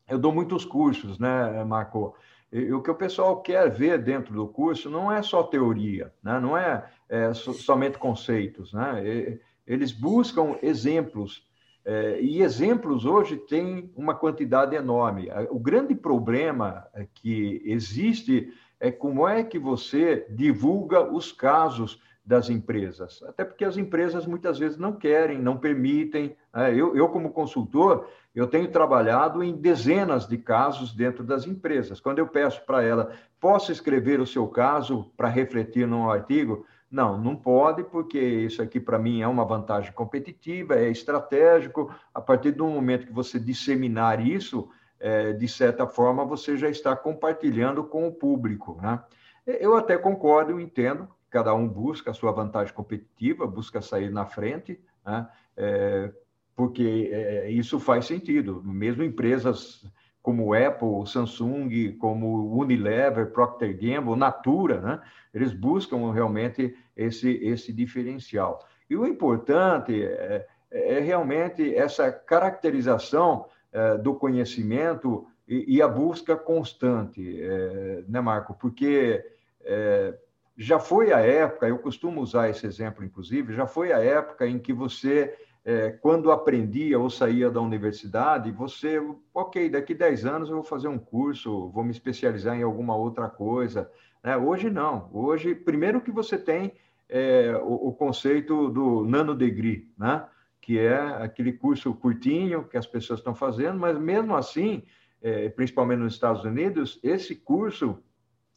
Eu 0.09 0.19
dou 0.19 0.33
muitos 0.33 0.65
cursos, 0.65 1.19
né, 1.19 1.63
Marco? 1.65 2.17
E, 2.53 2.73
o 2.73 2.83
que 2.83 2.91
o 2.91 2.95
pessoal 2.95 3.41
quer 3.41 3.71
ver 3.71 4.03
dentro 4.03 4.35
do 4.35 4.49
curso 4.49 4.91
não 4.91 5.11
é 5.11 5.23
só 5.23 5.43
teoria, 5.43 6.13
né? 6.23 6.41
não 6.41 6.57
é, 6.57 6.85
é 7.09 7.33
somente 7.33 7.97
conceitos. 7.99 8.73
Né? 8.73 9.07
E, 9.07 9.41
eles 9.67 9.93
buscam 9.93 10.57
exemplos 10.63 11.49
e 12.21 12.43
exemplos 12.43 13.05
hoje 13.05 13.37
têm 13.37 13.91
uma 13.97 14.15
quantidade 14.15 14.77
enorme. 14.77 15.29
O 15.51 15.59
grande 15.59 15.95
problema 15.95 16.87
que 17.15 17.63
existe 17.65 18.53
é 18.79 18.91
como 18.91 19.27
é 19.27 19.43
que 19.45 19.59
você 19.59 20.27
divulga 20.31 21.03
os 21.03 21.33
casos 21.33 22.01
das 22.25 22.49
empresas. 22.49 23.23
Até 23.25 23.45
porque 23.45 23.65
as 23.65 23.77
empresas 23.77 24.27
muitas 24.27 24.59
vezes 24.59 24.79
não 24.79 24.93
querem, 24.93 25.41
não 25.41 25.57
permitem. 25.57 26.37
Né? 26.55 26.73
Eu, 26.75 26.95
eu, 26.97 27.09
como 27.09 27.33
consultor, 27.33 28.09
eu 28.35 28.47
tenho 28.47 28.71
trabalhado 28.71 29.43
em 29.43 29.57
dezenas 29.57 30.29
de 30.29 30.39
casos 30.39 30.93
dentro 30.93 31.25
das 31.25 31.47
empresas. 31.47 31.99
Quando 31.99 32.19
eu 32.19 32.29
peço 32.29 32.65
para 32.65 32.83
ela, 32.83 33.13
posso 33.41 33.73
escrever 33.73 34.21
o 34.21 34.27
seu 34.27 34.47
caso 34.47 35.11
para 35.17 35.29
refletir 35.29 35.87
num 35.87 36.09
artigo? 36.09 36.65
Não, 36.91 37.17
não 37.17 37.37
pode, 37.37 37.85
porque 37.85 38.19
isso 38.19 38.61
aqui 38.61 38.81
para 38.81 38.99
mim 38.99 39.21
é 39.21 39.29
uma 39.29 39.45
vantagem 39.45 39.93
competitiva, 39.93 40.75
é 40.75 40.91
estratégico. 40.91 41.95
A 42.13 42.21
partir 42.21 42.51
do 42.51 42.67
momento 42.67 43.07
que 43.07 43.13
você 43.13 43.39
disseminar 43.39 44.27
isso, 44.27 44.69
é, 44.99 45.33
de 45.33 45.47
certa 45.47 45.87
forma, 45.87 46.25
você 46.25 46.57
já 46.57 46.69
está 46.69 46.97
compartilhando 46.97 47.85
com 47.85 48.09
o 48.09 48.13
público. 48.13 48.77
Né? 48.83 49.01
Eu 49.47 49.77
até 49.77 49.97
concordo, 49.97 50.59
entendo, 50.59 51.09
cada 51.31 51.55
um 51.55 51.69
busca 51.69 52.11
a 52.11 52.15
sua 52.15 52.33
vantagem 52.33 52.75
competitiva, 52.75 53.47
busca 53.47 53.81
sair 53.81 54.11
na 54.11 54.27
frente, 54.27 54.81
né? 55.07 55.29
é, 55.57 56.13
porque 56.57 57.09
é, 57.13 57.51
isso 57.51 57.79
faz 57.79 58.05
sentido. 58.05 58.63
Mesmo 58.65 59.05
empresas 59.05 59.85
como 60.23 60.53
Apple, 60.55 61.07
Samsung, 61.07 61.97
como 61.99 62.57
Unilever, 62.59 63.33
Procter 63.33 63.75
Gamble, 63.75 64.17
Natura, 64.17 64.81
né? 64.81 65.01
Eles 65.33 65.53
buscam 65.53 66.13
realmente 66.13 66.77
esse, 66.97 67.31
esse 67.43 67.73
diferencial. 67.73 68.67
E 68.89 68.97
o 68.97 69.07
importante 69.07 70.03
é, 70.03 70.47
é 70.71 71.01
realmente 71.01 71.75
essa 71.75 72.13
caracterização 72.13 73.47
é, 73.73 73.97
do 73.97 74.15
conhecimento 74.15 75.27
e, 75.47 75.77
e, 75.77 75.83
a 75.83 75.89
busca 75.89 76.37
constante, 76.37 77.41
é, 77.43 78.05
né, 78.09 78.21
Marco? 78.21 78.55
Porque 78.55 79.25
é, 79.63 80.15
já 80.57 80.79
foi 80.79 81.13
a 81.13 81.21
época, 81.21 81.67
eu 81.67 81.79
costumo 81.79 82.21
usar 82.21 82.49
esse 82.51 82.67
exemplo, 82.67 83.05
inclusive, 83.05 83.55
já 83.55 83.67
foi 83.67 83.93
a 83.93 83.99
época 83.99 84.47
em 84.47 84.59
que 84.59 84.73
você, 84.73 85.35
é, 85.65 85.91
quando 85.91 86.31
aprendia 86.31 86.99
ou 86.99 87.11
saía 87.11 87.51
da 87.51 87.61
universidade, 87.61 88.51
você, 88.51 89.01
ok, 89.35 89.69
daqui 89.69 89.95
10 89.95 90.25
anos 90.25 90.49
eu 90.49 90.57
vou 90.57 90.65
fazer 90.65 90.89
um 90.89 90.99
curso, 90.99 91.69
vou 91.71 91.85
me 91.85 91.91
especializar 91.91 92.57
em 92.57 92.63
alguma 92.63 92.97
outra 92.97 93.29
coisa. 93.29 93.91
Né? 94.25 94.37
Hoje 94.37 94.71
não. 94.71 95.11
Hoje, 95.13 95.55
primeiro 95.55 96.01
que 96.01 96.11
você 96.11 96.39
tem 96.39 96.73
é, 97.09 97.55
o, 97.63 97.89
o, 97.89 97.93
conceito 97.93 98.71
do 98.71 99.05
nano 99.05 99.35
degree, 99.35 99.93
né? 99.99 100.27
que 100.63 100.79
é 100.79 100.99
aquele 101.23 101.53
curso 101.53 101.93
curtinho 101.95 102.65
que 102.65 102.79
as 102.79 102.87
pessoas 102.87 103.21
estão 103.21 103.35
fazendo, 103.35 103.79
mas 103.79 103.99
mesmo 103.99 104.35
assim, 104.37 104.83
é, 105.21 105.49
principalmente 105.51 105.99
nos 105.99 106.15
Estados 106.15 106.45
Unidos, 106.45 106.99
esse 107.03 107.35
curso, 107.35 107.99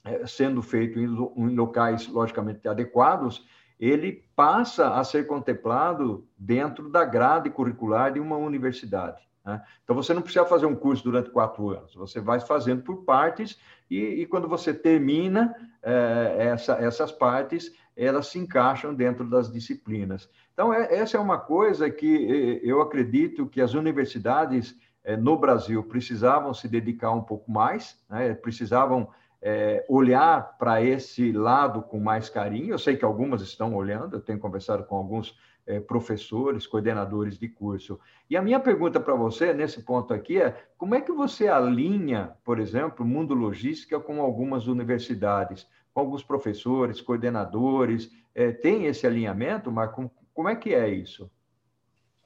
é, 0.05 0.25
sendo 0.25 0.61
feito 0.61 0.99
em, 0.99 1.05
em 1.05 1.55
locais 1.55 2.07
logicamente 2.07 2.65
adequados, 2.67 3.45
ele 3.85 4.23
passa 4.33 4.95
a 4.95 5.03
ser 5.03 5.27
contemplado 5.27 6.25
dentro 6.37 6.89
da 6.89 7.03
grade 7.03 7.49
curricular 7.49 8.13
de 8.13 8.19
uma 8.19 8.37
universidade. 8.37 9.21
Né? 9.45 9.61
Então, 9.83 9.93
você 9.93 10.13
não 10.13 10.21
precisa 10.21 10.45
fazer 10.45 10.65
um 10.65 10.75
curso 10.75 11.03
durante 11.03 11.29
quatro 11.29 11.69
anos, 11.71 11.93
você 11.93 12.21
vai 12.21 12.39
fazendo 12.39 12.81
por 12.81 13.03
partes, 13.03 13.59
e, 13.91 13.97
e 14.21 14.25
quando 14.25 14.47
você 14.47 14.73
termina 14.73 15.53
é, 15.81 16.47
essa, 16.53 16.75
essas 16.75 17.11
partes, 17.11 17.73
elas 17.95 18.27
se 18.27 18.39
encaixam 18.39 18.95
dentro 18.95 19.29
das 19.29 19.51
disciplinas. 19.51 20.29
Então, 20.53 20.73
é, 20.73 20.95
essa 20.95 21.17
é 21.17 21.19
uma 21.19 21.37
coisa 21.37 21.89
que 21.89 22.61
eu 22.63 22.81
acredito 22.81 23.47
que 23.47 23.59
as 23.59 23.73
universidades 23.73 24.77
é, 25.03 25.17
no 25.17 25.37
Brasil 25.37 25.83
precisavam 25.83 26.53
se 26.53 26.69
dedicar 26.69 27.11
um 27.11 27.21
pouco 27.21 27.51
mais, 27.51 28.01
né? 28.09 28.33
precisavam 28.33 29.09
é, 29.43 29.85
olhar 29.89 30.57
para 30.57 30.81
esse 30.81 31.31
lado 31.31 31.81
com 31.83 31.99
mais 31.99 32.29
carinho. 32.29 32.71
Eu 32.73 32.79
sei 32.79 32.95
que 32.95 33.05
algumas 33.05 33.41
estão 33.41 33.75
olhando, 33.75 34.15
eu 34.15 34.21
tenho 34.21 34.39
conversado 34.39 34.83
com 34.85 34.95
alguns 34.95 35.37
é, 35.67 35.79
professores, 35.79 36.65
coordenadores 36.65 37.37
de 37.37 37.47
curso. 37.47 37.99
E 38.29 38.35
a 38.35 38.41
minha 38.41 38.59
pergunta 38.59 38.99
para 38.99 39.13
você, 39.13 39.53
nesse 39.53 39.83
ponto 39.83 40.13
aqui, 40.13 40.41
é 40.41 40.55
como 40.77 40.95
é 40.95 41.01
que 41.01 41.11
você 41.11 41.47
alinha, 41.47 42.31
por 42.43 42.59
exemplo, 42.59 43.05
o 43.05 43.07
mundo 43.07 43.33
logística 43.33 43.99
com 43.99 44.21
algumas 44.21 44.67
universidades? 44.67 45.67
com 45.93 46.01
alguns 46.01 46.23
professores, 46.23 46.99
coordenadores. 46.99 48.11
É, 48.33 48.51
tem 48.51 48.87
esse 48.87 49.05
alinhamento, 49.05 49.71
Marco? 49.71 49.95
Como, 49.95 50.11
como 50.33 50.49
é 50.49 50.55
que 50.55 50.73
é 50.73 50.89
isso? 50.89 51.29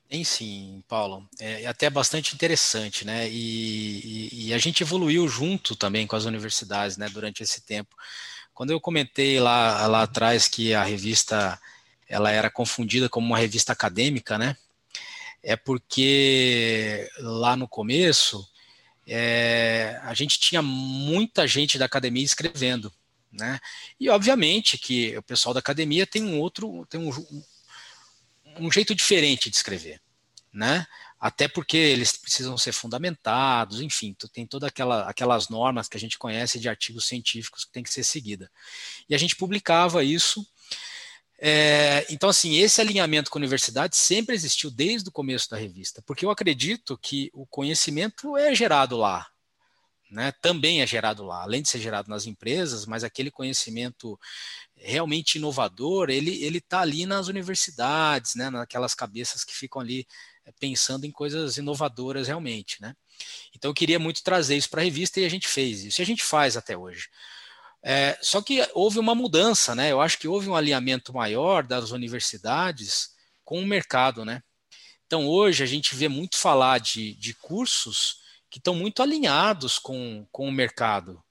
Tem 0.09 0.23
sim, 0.23 0.81
Paulo. 0.87 1.27
É, 1.39 1.63
é 1.63 1.67
até 1.67 1.89
bastante 1.89 2.33
interessante, 2.33 3.05
né? 3.05 3.29
E, 3.29 4.29
e, 4.31 4.47
e, 4.47 4.53
a 4.53 4.57
gente 4.57 4.81
evoluiu 4.81 5.27
junto 5.27 5.75
também 5.75 6.07
com 6.07 6.15
as 6.15 6.25
universidades, 6.25 6.95
né? 6.97 7.09
Durante 7.09 7.43
esse 7.43 7.61
tempo. 7.61 7.95
Quando 8.53 8.71
eu 8.71 8.79
comentei 8.79 9.39
lá, 9.39 9.85
lá 9.87 10.03
atrás 10.03 10.47
que 10.47 10.73
a 10.73 10.83
revista 10.83 11.59
ela 12.07 12.31
era 12.31 12.49
confundida 12.49 13.09
como 13.09 13.27
uma 13.27 13.37
revista 13.37 13.73
acadêmica, 13.73 14.37
né? 14.37 14.55
É 15.43 15.55
porque 15.55 17.09
lá 17.19 17.55
no 17.55 17.67
começo 17.67 18.47
é, 19.05 19.99
a 20.03 20.13
gente 20.13 20.39
tinha 20.39 20.61
muita 20.61 21.47
gente 21.47 21.77
da 21.77 21.85
academia 21.85 22.23
escrevendo. 22.23 22.91
Né? 23.31 23.59
E 23.99 24.09
obviamente 24.09 24.77
que 24.77 25.15
o 25.17 25.21
pessoal 25.21 25.53
da 25.53 25.59
academia 25.59 26.07
tem 26.07 26.23
um 26.23 26.39
outro, 26.39 26.85
tem 26.89 26.99
um, 26.99 27.11
um 28.59 28.71
jeito 28.71 28.93
diferente 28.93 29.49
de 29.49 29.55
escrever, 29.55 30.01
né? 30.53 30.85
Até 31.19 31.47
porque 31.47 31.77
eles 31.77 32.15
precisam 32.15 32.57
ser 32.57 32.71
fundamentados, 32.71 33.81
enfim, 33.81 34.15
tem 34.31 34.45
todas 34.45 34.67
aquela, 34.67 35.09
aquelas 35.09 35.49
normas 35.49 35.87
que 35.87 35.97
a 35.97 35.99
gente 35.99 36.17
conhece 36.17 36.59
de 36.59 36.69
artigos 36.69 37.05
científicos 37.05 37.65
que 37.65 37.71
tem 37.71 37.81
que 37.81 37.91
ser 37.91 38.03
seguida. 38.03 38.51
E 39.09 39.15
a 39.15 39.17
gente 39.17 39.35
publicava 39.35 40.03
isso. 40.03 40.45
É, 41.39 42.05
então, 42.09 42.29
assim, 42.29 42.57
esse 42.57 42.81
alinhamento 42.81 43.31
com 43.31 43.37
a 43.37 43.41
universidade 43.41 43.95
sempre 43.95 44.35
existiu 44.35 44.69
desde 44.69 45.09
o 45.09 45.11
começo 45.11 45.49
da 45.49 45.57
revista, 45.57 46.03
porque 46.03 46.25
eu 46.25 46.31
acredito 46.31 46.97
que 46.97 47.31
o 47.33 47.45
conhecimento 47.47 48.37
é 48.37 48.53
gerado 48.53 48.97
lá, 48.97 49.27
né, 50.09 50.31
também 50.41 50.81
é 50.81 50.87
gerado 50.87 51.23
lá, 51.23 51.43
além 51.43 51.61
de 51.61 51.69
ser 51.69 51.79
gerado 51.79 52.09
nas 52.09 52.25
empresas, 52.25 52.85
mas 52.85 53.03
aquele 53.03 53.29
conhecimento 53.29 54.17
realmente 54.75 55.37
inovador, 55.37 56.09
ele 56.09 56.43
ele 56.43 56.59
está 56.59 56.81
ali 56.81 57.05
nas 57.05 57.27
universidades, 57.27 58.35
né, 58.35 58.49
naquelas 58.49 58.93
cabeças 58.93 59.43
que 59.43 59.53
ficam 59.53 59.81
ali 59.81 60.07
eh, 60.45 60.53
pensando 60.59 61.05
em 61.05 61.11
coisas 61.11 61.57
inovadoras 61.57 62.27
realmente, 62.27 62.81
né. 62.81 62.93
Então 63.55 63.71
eu 63.71 63.75
queria 63.75 63.99
muito 63.99 64.23
trazer 64.23 64.55
isso 64.55 64.69
para 64.69 64.81
a 64.81 64.83
revista 64.85 65.19
e 65.19 65.25
a 65.25 65.29
gente 65.29 65.47
fez 65.47 65.83
isso, 65.83 66.01
e 66.01 66.03
a 66.03 66.05
gente 66.05 66.23
faz 66.23 66.55
até 66.57 66.77
hoje. 66.77 67.09
É, 67.83 68.17
só 68.21 68.41
que 68.41 68.67
houve 68.73 68.99
uma 68.99 69.15
mudança, 69.15 69.75
né? 69.75 69.91
Eu 69.91 70.01
acho 70.01 70.17
que 70.19 70.27
houve 70.27 70.49
um 70.49 70.55
alinhamento 70.55 71.13
maior 71.13 71.63
das 71.63 71.91
universidades 71.91 73.11
com 73.45 73.61
o 73.61 73.65
mercado, 73.65 74.25
né? 74.25 74.41
Então 75.05 75.25
hoje 75.27 75.63
a 75.63 75.65
gente 75.65 75.95
vê 75.95 76.07
muito 76.09 76.37
falar 76.37 76.79
de, 76.79 77.13
de 77.15 77.33
cursos 77.35 78.26
que 78.49 78.59
estão 78.59 78.75
muito 78.75 79.01
alinhados 79.01 79.77
com, 79.77 80.25
com 80.31 80.47
o 80.47 80.51
mercado. 80.51 81.21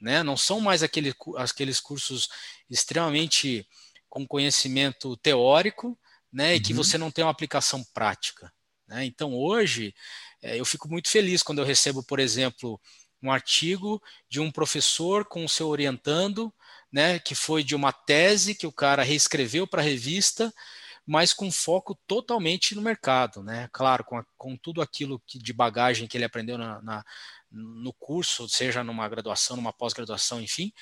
Né? 0.00 0.22
Não 0.22 0.36
são 0.36 0.60
mais 0.60 0.82
aquele, 0.82 1.14
aqueles 1.36 1.80
cursos 1.80 2.28
extremamente 2.68 3.66
com 4.08 4.26
conhecimento 4.26 5.16
teórico 5.16 5.98
né? 6.32 6.54
e 6.54 6.60
que 6.60 6.72
uhum. 6.72 6.76
você 6.76 6.98
não 6.98 7.10
tem 7.10 7.24
uma 7.24 7.30
aplicação 7.30 7.84
prática. 7.94 8.52
Né? 8.86 9.04
Então, 9.04 9.34
hoje, 9.34 9.94
é, 10.42 10.58
eu 10.58 10.64
fico 10.64 10.88
muito 10.88 11.08
feliz 11.08 11.42
quando 11.42 11.58
eu 11.58 11.64
recebo, 11.64 12.02
por 12.02 12.18
exemplo, 12.18 12.80
um 13.22 13.30
artigo 13.30 14.02
de 14.28 14.40
um 14.40 14.50
professor 14.50 15.24
com 15.24 15.44
o 15.44 15.48
seu 15.48 15.68
orientando, 15.68 16.52
né, 16.92 17.18
que 17.18 17.34
foi 17.34 17.64
de 17.64 17.74
uma 17.74 17.92
tese 17.92 18.54
que 18.54 18.66
o 18.66 18.72
cara 18.72 19.02
reescreveu 19.02 19.66
para 19.66 19.82
a 19.82 19.84
revista, 19.84 20.54
mas 21.06 21.32
com 21.32 21.50
foco 21.52 21.96
totalmente 22.06 22.74
no 22.74 22.82
mercado, 22.82 23.42
né? 23.42 23.68
Claro, 23.72 24.02
com, 24.04 24.16
a, 24.16 24.26
com 24.36 24.56
tudo 24.56 24.82
aquilo 24.82 25.22
que, 25.24 25.38
de 25.38 25.52
bagagem 25.52 26.08
que 26.08 26.16
ele 26.16 26.24
aprendeu 26.24 26.58
na, 26.58 26.82
na, 26.82 27.04
no 27.50 27.92
curso, 27.92 28.48
seja 28.48 28.82
numa 28.82 29.08
graduação, 29.08 29.56
numa 29.56 29.72
pós-graduação, 29.72 30.40
enfim, 30.40 30.72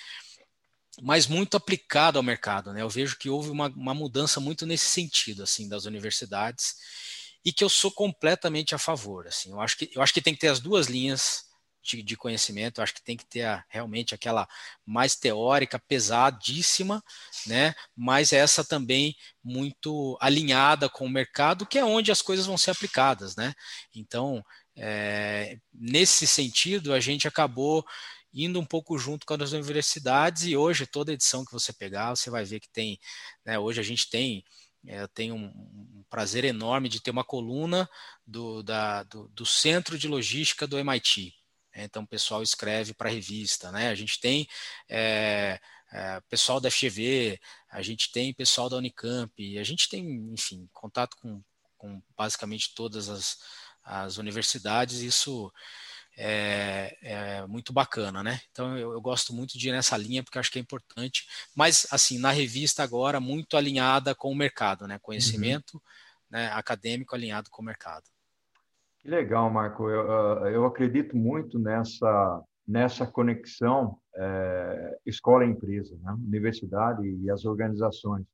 mas 1.03 1.27
muito 1.27 1.57
aplicado 1.57 2.19
ao 2.19 2.23
mercado, 2.23 2.73
né? 2.73 2.81
Eu 2.81 2.89
vejo 2.89 3.19
que 3.19 3.29
houve 3.29 3.51
uma, 3.51 3.69
uma 3.69 3.95
mudança 3.95 4.41
muito 4.41 4.65
nesse 4.65 4.87
sentido, 4.87 5.43
assim, 5.43 5.69
das 5.69 5.85
universidades 5.85 6.77
e 7.45 7.53
que 7.53 7.63
eu 7.63 7.69
sou 7.69 7.91
completamente 7.91 8.75
a 8.75 8.79
favor, 8.79 9.27
assim. 9.27 9.51
Eu 9.51 9.61
acho 9.61 9.77
que 9.77 9.91
eu 9.95 10.01
acho 10.01 10.15
que 10.15 10.23
tem 10.23 10.33
que 10.33 10.41
ter 10.41 10.49
as 10.49 10.61
duas 10.61 10.87
linhas 10.87 11.44
de, 11.85 12.03
de 12.03 12.17
conhecimento, 12.17 12.81
acho 12.81 12.95
que 12.95 13.03
tem 13.03 13.17
que 13.17 13.27
ter 13.27 13.43
a, 13.43 13.65
realmente 13.69 14.15
aquela 14.15 14.49
mais 14.85 15.15
teórica, 15.15 15.79
pesadíssima, 15.79 17.05
né? 17.47 17.75
Mas 17.95 18.33
essa 18.33 18.65
também 18.65 19.15
muito 19.43 20.17
alinhada 20.21 20.89
com 20.89 21.05
o 21.05 21.11
mercado, 21.11 21.67
que 21.67 21.79
é 21.79 21.85
onde 21.85 22.11
as 22.11 22.23
coisas 22.23 22.47
vão 22.47 22.57
ser 22.57 22.71
aplicadas, 22.71 23.37
né? 23.37 23.55
Então, 23.95 24.45
é, 24.77 25.59
nesse 25.73 26.27
sentido, 26.27 26.93
a 26.95 27.01
gente 27.01 27.29
acabou 27.29 27.85
indo 28.33 28.59
um 28.59 28.65
pouco 28.65 28.99
junto 28.99 29.25
com 29.27 29.35
as 29.35 29.53
universidades 29.53 30.45
e 30.45 30.57
hoje 30.57 30.87
toda 30.87 31.13
edição 31.13 31.45
que 31.45 31.53
você 31.53 31.73
pegar, 31.73 32.17
você 32.17 32.31
vai 32.31 32.45
ver 32.45 32.59
que 32.59 32.69
tem, 32.69 32.99
né, 33.45 33.57
hoje 33.59 33.79
a 33.79 33.85
gente 33.85 34.11
tem 34.11 34.43
é, 34.87 35.01
eu 35.01 35.09
tenho 35.09 35.35
um, 35.35 35.47
um, 35.47 36.05
prazer 36.11 36.45
enorme 36.45 36.89
de 36.89 37.01
ter 37.01 37.11
uma 37.11 37.25
coluna 37.25 37.89
do, 38.27 38.63
da, 38.63 39.03
do, 39.05 39.29
do 39.29 39.47
Centro 39.47 39.99
de 39.99 40.07
Logística 40.07 40.67
do 40.67 40.79
MIT. 40.79 41.35
Então, 41.75 42.03
o 42.03 42.07
pessoal 42.07 42.43
escreve 42.43 42.95
para 42.95 43.09
a 43.09 43.13
revista, 43.13 43.73
né? 43.73 43.89
A 43.89 43.95
gente 43.95 44.21
tem 44.21 44.47
é, 44.89 45.59
é, 45.93 46.21
pessoal 46.29 46.61
da 46.61 46.71
FGV, 46.71 47.39
a 47.71 47.83
gente 47.83 48.11
tem 48.13 48.35
pessoal 48.35 48.69
da 48.69 48.77
Unicamp, 48.77 49.59
a 49.59 49.65
gente 49.65 49.89
tem, 49.89 50.05
enfim, 50.33 50.69
contato 50.73 51.17
com, 51.17 51.43
com 51.77 52.03
basicamente 52.17 52.75
todas 52.75 53.09
as, 53.09 53.39
as 53.85 54.17
universidades, 54.17 55.01
isso 55.01 55.53
é, 56.17 56.97
é, 57.03 57.47
muito 57.47 57.73
bacana, 57.73 58.23
né? 58.23 58.41
Então 58.51 58.77
eu, 58.79 58.93
eu, 58.93 59.01
gosto 59.01 59.33
muito 59.33 59.59
de 59.59 59.69
ir 59.69 59.73
nessa 59.73 59.97
linha 59.97 60.23
porque 60.23 60.39
acho 60.39 60.51
que 60.51 60.59
é 60.59 60.63
importante, 60.63 61.27
mas 61.55 61.87
assim, 61.91 62.19
na 62.19 62.31
revista 62.31 62.83
agora 62.83 63.21
muito 63.21 63.57
alinhada 63.57 64.15
com 64.15 64.31
o 64.31 64.35
mercado, 64.35 64.87
né? 64.87 64.95
Uhum. 64.95 65.01
Conhecimento 65.01 65.75
uhum. 65.75 65.81
né, 66.31 66.51
acadêmico 66.53 67.15
alinhado 67.15 67.51
com 67.51 67.63
o 67.63 67.65
mercado. 67.65 68.05
Que 69.05 69.11
legal, 69.11 69.51
Marco. 69.51 69.91
Eu, 69.91 70.11
ah, 70.11 70.51
eu 70.51 70.65
acredito 70.65 71.15
muito 71.15 71.59
nessa, 71.59 72.43
nessa 72.67 73.07
conexão 73.07 73.99
é, 74.17 74.99
escola-empresa, 75.05 75.95
né? 76.03 76.13
universidade 76.27 77.07
e 77.07 77.31
as 77.31 77.45
organizações. 77.45 78.25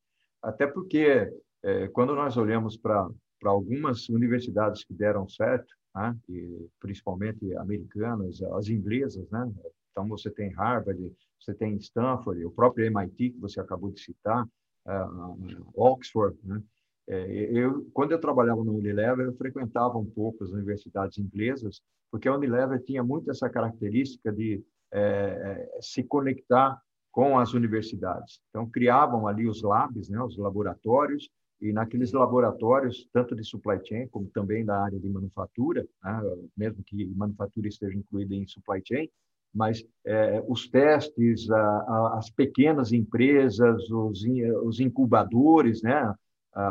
Até 0.41 0.69
porque, 0.69 1.29
é, 1.65 1.89
quando 1.89 2.15
nós 2.15 2.37
olhamos 2.37 2.77
para 2.77 3.09
algumas 3.47 4.09
universidades 4.09 4.85
que 4.85 4.95
deram 4.95 5.29
certo, 5.29 5.75
né? 5.93 6.17
e 6.29 6.69
principalmente 6.79 7.53
americanas, 7.57 8.41
as 8.41 8.69
inglesas, 8.69 9.29
né? 9.29 9.53
então 9.91 10.07
você 10.07 10.31
tem 10.31 10.53
Harvard, 10.53 11.13
você 11.41 11.53
tem 11.53 11.75
Stanford, 11.79 12.45
o 12.45 12.51
próprio 12.53 12.87
MIT, 12.87 13.31
que 13.31 13.41
você 13.41 13.59
acabou 13.59 13.91
de 13.91 14.01
citar, 14.01 14.45
uh, 14.87 15.73
Oxford, 15.75 16.39
né? 16.45 16.63
É, 17.09 17.51
eu, 17.53 17.89
quando 17.93 18.13
eu 18.13 18.21
trabalhava 18.21 18.63
no 18.63 18.77
Unilever, 18.77 19.27
eu 19.27 19.35
frequentava 19.35 19.99
um 19.99 20.07
pouco 20.07 20.45
as 20.45 20.51
universidades 20.51 21.19
inglesas, 21.19 21.83
porque 22.11 22.29
a 22.29 22.35
Unilever 22.35 22.83
tinha 22.83 23.03
muito 23.03 23.31
essa 23.31 23.49
característica 23.49 24.33
de 24.33 24.63
é, 24.93 25.69
é 25.77 25.79
se 25.81 26.03
conectar 26.03 26.81
com 27.11 27.39
as 27.39 27.53
universidades. 27.53 28.41
Então, 28.51 28.69
criavam 28.69 29.27
ali 29.27 29.47
os 29.49 29.63
labs, 29.63 30.09
né, 30.09 30.23
os 30.23 30.37
laboratórios, 30.37 31.29
e 31.61 31.73
naqueles 31.73 32.13
laboratórios, 32.13 33.07
tanto 33.13 33.37
de 33.37 33.45
supply 33.45 33.79
chain 33.85 34.09
como 34.09 34.27
também 34.29 34.65
da 34.65 34.83
área 34.83 34.99
de 34.99 35.09
manufatura, 35.09 35.87
né, 36.03 36.23
mesmo 36.57 36.83
que 36.85 37.07
manufatura 37.15 37.69
esteja 37.69 37.99
incluída 37.99 38.35
em 38.35 38.47
supply 38.47 38.81
chain, 38.87 39.11
mas 39.53 39.85
é, 40.05 40.43
os 40.49 40.69
testes, 40.69 41.51
a, 41.51 41.61
a, 41.61 42.19
as 42.19 42.31
pequenas 42.31 42.93
empresas, 42.93 43.91
os, 43.91 44.25
os 44.65 44.81
incubadores, 44.81 45.83
né, 45.83 46.15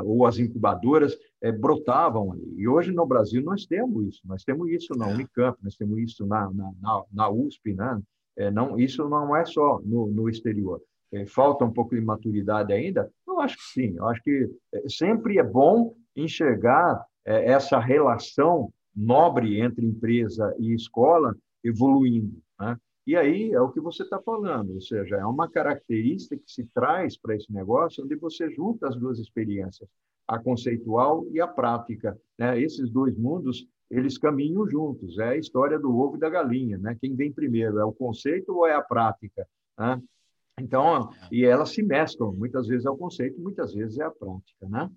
ou 0.03 0.25
as 0.25 0.37
incubadoras, 0.37 1.17
é, 1.41 1.51
brotavam 1.51 2.31
ali. 2.31 2.53
E 2.57 2.67
hoje 2.67 2.91
no 2.91 3.05
Brasil 3.05 3.41
nós 3.41 3.65
temos 3.65 4.07
isso, 4.07 4.21
nós 4.25 4.43
temos 4.43 4.69
isso 4.69 4.93
na 4.95 5.09
é. 5.09 5.13
Unicamp, 5.13 5.57
nós 5.63 5.75
temos 5.75 5.97
isso 5.99 6.25
na, 6.25 6.51
na, 6.51 7.03
na, 7.11 7.29
USP, 7.29 7.73
né? 7.73 8.01
É, 8.37 8.51
não, 8.51 8.79
isso 8.79 9.07
não 9.07 9.35
é 9.35 9.45
só 9.45 9.81
no, 9.83 10.07
no 10.07 10.29
exterior. 10.29 10.81
É, 11.11 11.25
falta 11.25 11.65
um 11.65 11.71
pouco 11.71 11.95
de 11.95 12.01
maturidade 12.01 12.71
ainda? 12.71 13.11
Eu 13.27 13.39
acho 13.39 13.57
que 13.57 13.63
sim. 13.63 13.95
Eu 13.97 14.07
acho 14.07 14.21
que 14.21 14.49
é, 14.73 14.89
sempre 14.89 15.37
é 15.39 15.43
bom 15.43 15.95
enxergar 16.15 17.03
é, 17.25 17.51
essa 17.51 17.79
relação 17.79 18.71
nobre 18.95 19.59
entre 19.59 19.85
empresa 19.85 20.55
e 20.59 20.73
escola 20.73 21.35
evoluindo. 21.63 22.37
E 23.09 23.15
aí 23.15 23.51
é 23.51 23.59
o 23.59 23.71
que 23.71 23.79
você 23.79 24.03
está 24.03 24.21
falando, 24.21 24.75
ou 24.75 24.81
seja, 24.81 25.15
é 25.15 25.25
uma 25.25 25.49
característica 25.49 26.37
que 26.37 26.51
se 26.51 26.63
traz 26.65 27.17
para 27.17 27.35
esse 27.35 27.51
negócio, 27.51 28.03
onde 28.03 28.15
você 28.15 28.51
junta 28.51 28.87
as 28.87 28.95
duas 28.95 29.17
experiências, 29.17 29.89
a 30.27 30.37
conceitual 30.37 31.25
e 31.31 31.41
a 31.41 31.47
prática. 31.47 32.15
Né? 32.37 32.61
Esses 32.61 32.87
dois 32.91 33.17
mundos 33.17 33.67
eles 33.89 34.15
caminham 34.19 34.69
juntos. 34.69 35.17
É 35.17 35.29
a 35.29 35.35
história 35.35 35.79
do 35.79 35.97
ovo 35.97 36.17
e 36.17 36.19
da 36.19 36.29
galinha, 36.29 36.77
né? 36.77 36.95
Quem 37.01 37.15
vem 37.15 37.33
primeiro 37.33 37.79
é 37.79 37.83
o 37.83 37.91
conceito 37.91 38.55
ou 38.55 38.67
é 38.67 38.75
a 38.75 38.81
prática? 38.83 39.47
Né? 39.75 39.99
Então, 40.59 41.09
e 41.31 41.43
elas 41.43 41.71
se 41.71 41.81
mesclam. 41.81 42.31
Muitas 42.33 42.67
vezes 42.67 42.85
é 42.85 42.91
o 42.91 42.95
conceito, 42.95 43.41
muitas 43.41 43.73
vezes 43.73 43.97
é 43.97 44.03
a 44.03 44.11
prática, 44.11 44.69
né? 44.69 44.87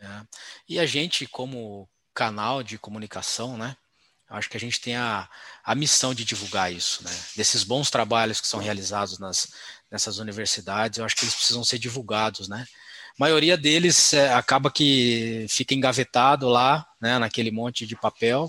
É. 0.00 0.26
E 0.68 0.80
a 0.80 0.86
gente, 0.86 1.24
como 1.24 1.88
canal 2.12 2.64
de 2.64 2.80
comunicação, 2.80 3.56
né? 3.56 3.76
Acho 4.30 4.48
que 4.48 4.56
a 4.56 4.60
gente 4.60 4.80
tem 4.80 4.94
a, 4.94 5.28
a 5.64 5.74
missão 5.74 6.14
de 6.14 6.24
divulgar 6.24 6.72
isso, 6.72 7.02
né? 7.02 7.10
Desses 7.36 7.64
bons 7.64 7.90
trabalhos 7.90 8.40
que 8.40 8.46
são 8.46 8.60
realizados 8.60 9.18
nas, 9.18 9.52
nessas 9.90 10.18
universidades, 10.18 10.98
eu 10.98 11.04
acho 11.04 11.16
que 11.16 11.24
eles 11.24 11.34
precisam 11.34 11.64
ser 11.64 11.78
divulgados, 11.78 12.48
né? 12.48 12.64
A 13.10 13.14
maioria 13.18 13.56
deles 13.56 14.14
é, 14.14 14.32
acaba 14.32 14.70
que 14.70 15.46
fica 15.48 15.74
engavetado 15.74 16.48
lá, 16.48 16.86
né, 17.00 17.18
naquele 17.18 17.50
monte 17.50 17.84
de 17.84 17.96
papel, 17.96 18.48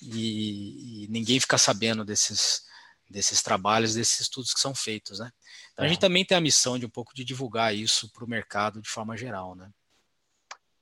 e, 0.00 1.04
e, 1.04 1.08
ninguém 1.08 1.40
fica 1.40 1.58
sabendo 1.58 2.04
desses, 2.04 2.62
desses 3.10 3.42
trabalhos, 3.42 3.94
desses 3.94 4.20
estudos 4.20 4.54
que 4.54 4.60
são 4.60 4.72
feitos, 4.72 5.18
né? 5.18 5.32
Então 5.72 5.84
a 5.84 5.88
gente 5.88 5.98
também 5.98 6.24
tem 6.24 6.38
a 6.38 6.40
missão 6.40 6.78
de 6.78 6.86
um 6.86 6.90
pouco 6.90 7.12
de 7.12 7.24
divulgar 7.24 7.74
isso 7.74 8.08
para 8.12 8.24
o 8.24 8.28
mercado 8.28 8.80
de 8.80 8.88
forma 8.88 9.16
geral, 9.16 9.56
né? 9.56 9.68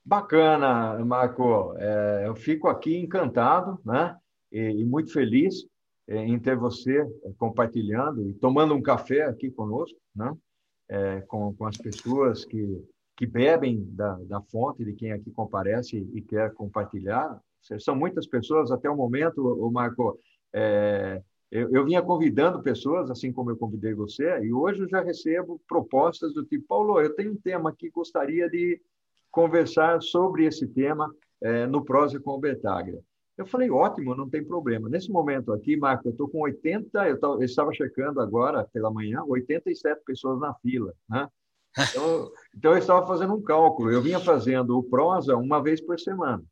Bacana, 0.05 0.97
Marco. 1.03 1.75
É, 1.77 2.23
eu 2.25 2.35
fico 2.35 2.69
aqui 2.69 2.95
encantado, 2.95 3.77
né? 3.83 4.15
E, 4.51 4.59
e 4.59 4.85
muito 4.85 5.11
feliz 5.11 5.65
é, 6.07 6.17
em 6.17 6.39
ter 6.39 6.55
você 6.55 6.99
é, 6.99 7.31
compartilhando 7.37 8.29
e 8.29 8.33
tomando 8.33 8.73
um 8.73 8.81
café 8.81 9.23
aqui 9.23 9.51
conosco, 9.51 9.99
né? 10.15 10.35
É, 10.89 11.21
com, 11.21 11.53
com 11.53 11.65
as 11.65 11.75
pessoas 11.75 12.45
que 12.45 12.81
que 13.17 13.25
bebem 13.25 13.83
da, 13.93 14.13
da 14.25 14.39
fonte 14.39 14.85
de 14.85 14.93
quem 14.93 15.11
aqui 15.11 15.31
comparece 15.31 16.07
e 16.13 16.21
quer 16.21 16.53
compartilhar. 16.53 17.41
São 17.79 17.95
muitas 17.95 18.27
pessoas, 18.27 18.71
até 18.71 18.87
o 18.87 18.95
momento, 18.95 19.41
o 19.41 19.71
Marco, 19.71 20.19
é, 20.53 21.21
eu, 21.51 21.69
eu, 21.73 21.83
vinha 21.83 22.01
convidando 22.01 22.61
pessoas, 22.61 23.09
assim 23.09 23.33
como 23.33 23.49
eu 23.49 23.57
convidei 23.57 23.93
você, 23.95 24.39
e 24.41 24.53
hoje 24.53 24.83
eu 24.83 24.87
já 24.87 25.01
recebo 25.01 25.59
propostas 25.67 26.31
do 26.33 26.45
tipo, 26.45 26.67
Paulo, 26.67 27.01
eu 27.01 27.13
tenho 27.15 27.31
um 27.31 27.37
tema 27.37 27.75
que 27.75 27.89
gostaria 27.89 28.47
de 28.47 28.79
conversar 29.31 29.99
sobre 30.01 30.45
esse 30.45 30.67
tema 30.67 31.11
é, 31.41 31.65
no 31.65 31.83
Prosa 31.83 32.19
com 32.19 32.31
o 32.31 32.39
Betaglia. 32.39 33.01
Eu 33.37 33.45
falei, 33.45 33.69
ótimo, 33.69 34.15
não 34.15 34.27
tem 34.27 34.43
problema. 34.43 34.89
Nesse 34.89 35.11
momento 35.11 35.53
aqui, 35.53 35.77
Marco, 35.77 36.07
eu 36.07 36.11
estou 36.11 36.27
com 36.27 36.39
80, 36.41 37.07
eu, 37.07 37.41
estava 37.41 37.71
checando 37.71 38.19
agora 38.19 38.67
pela 38.73 38.91
manhã, 38.91 39.23
87 39.23 40.01
pessoas 40.03 40.39
na 40.39 40.53
fila, 40.55 40.91
né? 41.07 41.27
Então, 41.91 42.31
então, 42.55 42.71
eu 42.71 42.77
estava 42.79 43.05
fazendo 43.05 43.35
um 43.35 43.41
cálculo. 43.41 43.91
Eu 43.91 44.01
vinha 44.01 44.19
fazendo 44.19 44.75
o 44.77 44.83
prosa 44.83 45.37
uma 45.37 45.61
vez 45.61 45.79
por 45.79 45.99
semana. 45.99 46.43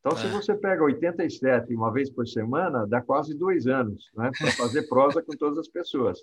Então, 0.00 0.16
se 0.16 0.26
é. 0.26 0.30
você 0.30 0.54
pega 0.56 0.82
87 0.82 1.72
uma 1.72 1.92
vez 1.92 2.10
por 2.10 2.26
semana, 2.26 2.84
dá 2.88 3.00
quase 3.00 3.32
dois 3.38 3.68
anos 3.68 4.10
né, 4.16 4.30
para 4.36 4.50
fazer 4.50 4.88
prosa 4.88 5.22
com 5.22 5.36
todas 5.36 5.58
as 5.58 5.68
pessoas. 5.68 6.18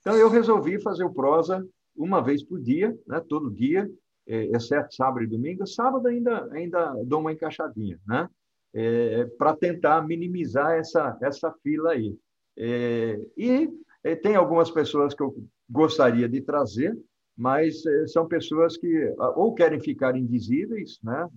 Então, 0.00 0.14
eu 0.14 0.30
resolvi 0.30 0.80
fazer 0.80 1.02
o 1.02 1.12
prosa 1.12 1.66
uma 1.96 2.22
vez 2.22 2.44
por 2.44 2.60
dia, 2.60 2.96
né, 3.08 3.20
todo 3.28 3.50
dia, 3.50 3.90
é, 4.28 4.44
exceto 4.56 4.94
sábado 4.94 5.24
e 5.24 5.26
domingo. 5.26 5.66
Sábado 5.66 6.06
ainda, 6.06 6.48
ainda 6.52 6.94
dou 7.04 7.20
uma 7.20 7.32
encaixadinha, 7.32 7.98
né, 8.06 8.28
é, 8.76 9.24
para 9.38 9.56
tentar 9.56 10.06
minimizar 10.06 10.72
essa, 10.72 11.18
essa 11.22 11.50
fila 11.62 11.92
aí. 11.92 12.14
É, 12.58 13.18
e 13.36 13.70
é, 14.04 14.14
tem 14.14 14.36
algumas 14.36 14.70
pessoas 14.70 15.14
que 15.14 15.22
eu 15.22 15.34
gostaria 15.68 16.28
de 16.28 16.42
trazer, 16.42 16.96
mas 17.36 17.84
eh, 17.84 18.06
são 18.06 18.26
pessoas 18.26 18.78
que 18.78 19.14
ou 19.34 19.54
querem 19.54 19.78
ficar 19.78 20.16
invisíveis, 20.16 20.98
né? 21.02 21.28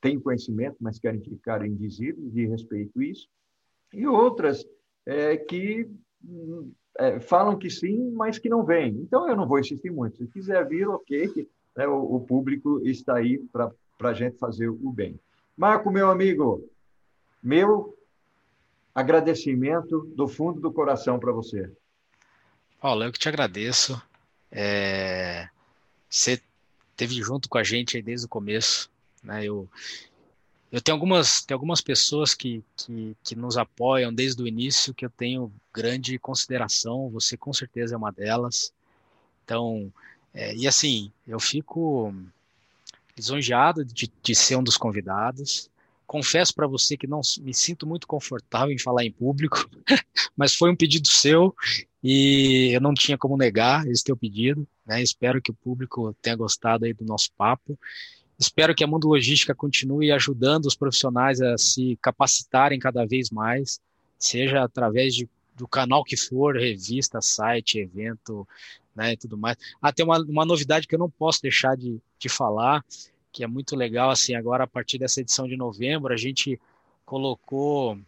têm 0.00 0.20
conhecimento, 0.20 0.76
mas 0.80 0.98
querem 0.98 1.20
ficar 1.20 1.66
invisíveis, 1.66 2.36
e 2.36 2.46
respeito 2.46 3.02
isso, 3.02 3.26
e 3.92 4.06
outras 4.06 4.64
é, 5.06 5.36
que 5.36 5.88
é, 6.98 7.18
falam 7.20 7.58
que 7.58 7.70
sim, 7.70 8.10
mas 8.12 8.38
que 8.38 8.48
não 8.48 8.64
vêm. 8.64 8.90
Então, 8.98 9.28
eu 9.28 9.34
não 9.34 9.48
vou 9.48 9.58
insistir 9.58 9.90
muito. 9.90 10.18
Se 10.18 10.26
quiser 10.28 10.66
vir, 10.68 10.86
ok, 10.88 11.48
né? 11.76 11.86
o, 11.88 12.16
o, 12.16 12.20
público 12.20 12.80
está 12.84 13.16
aí 13.16 13.38
para 13.50 13.72
a 14.02 14.12
gente 14.12 14.38
fazer 14.38 14.68
o 14.68 14.92
bem. 14.92 15.18
Marco, 15.56 15.90
meu 15.90 16.10
amigo, 16.10 16.68
meu 17.42 17.96
agradecimento 18.94 20.00
do 20.16 20.26
fundo 20.26 20.60
do 20.60 20.72
coração 20.72 21.18
para 21.18 21.32
você. 21.32 21.70
Paulo, 22.80 23.04
eu 23.04 23.12
que 23.12 23.18
te 23.18 23.28
agradeço. 23.28 24.00
É, 24.50 25.48
você 26.10 26.40
teve 26.96 27.14
junto 27.22 27.48
com 27.48 27.58
a 27.58 27.62
gente 27.62 28.02
desde 28.02 28.26
o 28.26 28.28
começo, 28.28 28.90
né? 29.22 29.44
Eu, 29.44 29.68
eu 30.72 30.80
tenho 30.80 30.96
algumas, 30.96 31.42
tenho 31.42 31.56
algumas 31.56 31.80
pessoas 31.80 32.34
que, 32.34 32.62
que, 32.76 33.16
que, 33.22 33.36
nos 33.36 33.56
apoiam 33.56 34.12
desde 34.12 34.42
o 34.42 34.46
início 34.46 34.92
que 34.92 35.04
eu 35.04 35.10
tenho 35.10 35.52
grande 35.72 36.18
consideração. 36.18 37.08
Você 37.10 37.36
com 37.36 37.52
certeza 37.52 37.94
é 37.94 37.98
uma 37.98 38.10
delas. 38.10 38.72
Então, 39.44 39.92
é, 40.32 40.54
e 40.54 40.66
assim, 40.66 41.12
eu 41.26 41.38
fico 41.38 42.12
lisonjeado 43.16 43.84
de, 43.84 44.10
de 44.22 44.34
ser 44.34 44.56
um 44.56 44.62
dos 44.62 44.76
convidados. 44.76 45.70
Confesso 46.06 46.54
para 46.54 46.66
você 46.66 46.96
que 46.96 47.06
não 47.06 47.20
me 47.40 47.54
sinto 47.54 47.86
muito 47.86 48.06
confortável 48.06 48.74
em 48.74 48.78
falar 48.78 49.04
em 49.04 49.12
público, 49.12 49.68
mas 50.36 50.54
foi 50.54 50.70
um 50.70 50.76
pedido 50.76 51.08
seu 51.08 51.54
e 52.02 52.70
eu 52.74 52.80
não 52.80 52.92
tinha 52.92 53.16
como 53.16 53.36
negar 53.36 53.86
esse 53.86 54.04
teu 54.04 54.16
pedido. 54.16 54.66
Né? 54.86 55.02
Espero 55.02 55.40
que 55.40 55.50
o 55.50 55.54
público 55.54 56.14
tenha 56.20 56.36
gostado 56.36 56.84
aí 56.84 56.92
do 56.92 57.04
nosso 57.04 57.30
papo. 57.36 57.78
Espero 58.38 58.74
que 58.74 58.84
a 58.84 58.86
Mundo 58.86 59.08
Logística 59.08 59.54
continue 59.54 60.12
ajudando 60.12 60.66
os 60.66 60.74
profissionais 60.74 61.40
a 61.40 61.56
se 61.56 61.96
capacitarem 62.02 62.78
cada 62.78 63.06
vez 63.06 63.30
mais, 63.30 63.80
seja 64.18 64.62
através 64.62 65.14
de, 65.14 65.28
do 65.56 65.68
canal 65.68 66.04
que 66.04 66.16
for, 66.16 66.56
revista, 66.56 67.20
site, 67.22 67.78
evento, 67.78 68.46
né, 68.94 69.12
e 69.12 69.16
tudo 69.16 69.36
mais. 69.36 69.56
Ah, 69.80 69.92
tem 69.92 70.04
uma, 70.04 70.18
uma 70.20 70.44
novidade 70.44 70.86
que 70.86 70.94
eu 70.94 70.98
não 70.98 71.10
posso 71.10 71.42
deixar 71.42 71.76
de, 71.76 72.00
de 72.18 72.28
falar, 72.28 72.84
que 73.32 73.42
é 73.42 73.46
muito 73.46 73.74
legal, 73.74 74.10
assim, 74.10 74.34
agora 74.34 74.64
a 74.64 74.66
partir 74.66 74.98
dessa 74.98 75.20
edição 75.20 75.48
de 75.48 75.56
novembro, 75.56 76.12
a 76.12 76.16
gente 76.16 76.60
colocou 77.04 77.98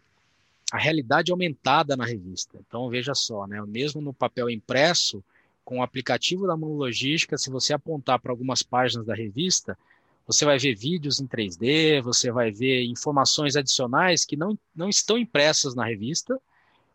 a 0.71 0.77
realidade 0.77 1.31
aumentada 1.31 1.95
na 1.95 2.05
revista. 2.05 2.57
Então 2.65 2.89
veja 2.89 3.13
só, 3.13 3.45
né? 3.47 3.61
Mesmo 3.67 4.01
no 4.01 4.13
papel 4.13 4.49
impresso, 4.49 5.23
com 5.63 5.79
o 5.79 5.83
aplicativo 5.83 6.47
da 6.47 6.55
Monologística, 6.55 7.37
se 7.37 7.49
você 7.49 7.73
apontar 7.73 8.19
para 8.19 8.31
algumas 8.31 8.63
páginas 8.63 9.05
da 9.05 9.13
revista, 9.13 9.77
você 10.25 10.43
vai 10.43 10.57
ver 10.57 10.75
vídeos 10.75 11.19
em 11.19 11.27
3D, 11.27 12.01
você 12.01 12.31
vai 12.31 12.51
ver 12.51 12.83
informações 12.85 13.55
adicionais 13.55 14.25
que 14.25 14.35
não, 14.35 14.57
não 14.75 14.89
estão 14.89 15.17
impressas 15.17 15.73
na 15.75 15.85
revista, 15.85 16.39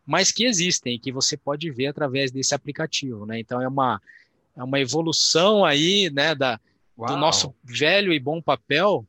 mas 0.05 0.31
que 0.31 0.45
existem, 0.45 0.99
que 0.99 1.11
você 1.11 1.37
pode 1.37 1.69
ver 1.71 1.87
através 1.87 2.31
desse 2.31 2.53
aplicativo, 2.53 3.25
né? 3.25 3.39
Então 3.39 3.61
é 3.61 3.67
uma, 3.67 4.01
é 4.55 4.63
uma 4.63 4.79
evolução 4.79 5.63
aí, 5.63 6.09
né, 6.09 6.35
da, 6.35 6.59
do 6.97 7.17
nosso 7.17 7.53
velho 7.63 8.11
e 8.11 8.19
bom 8.19 8.41
papel 8.41 9.05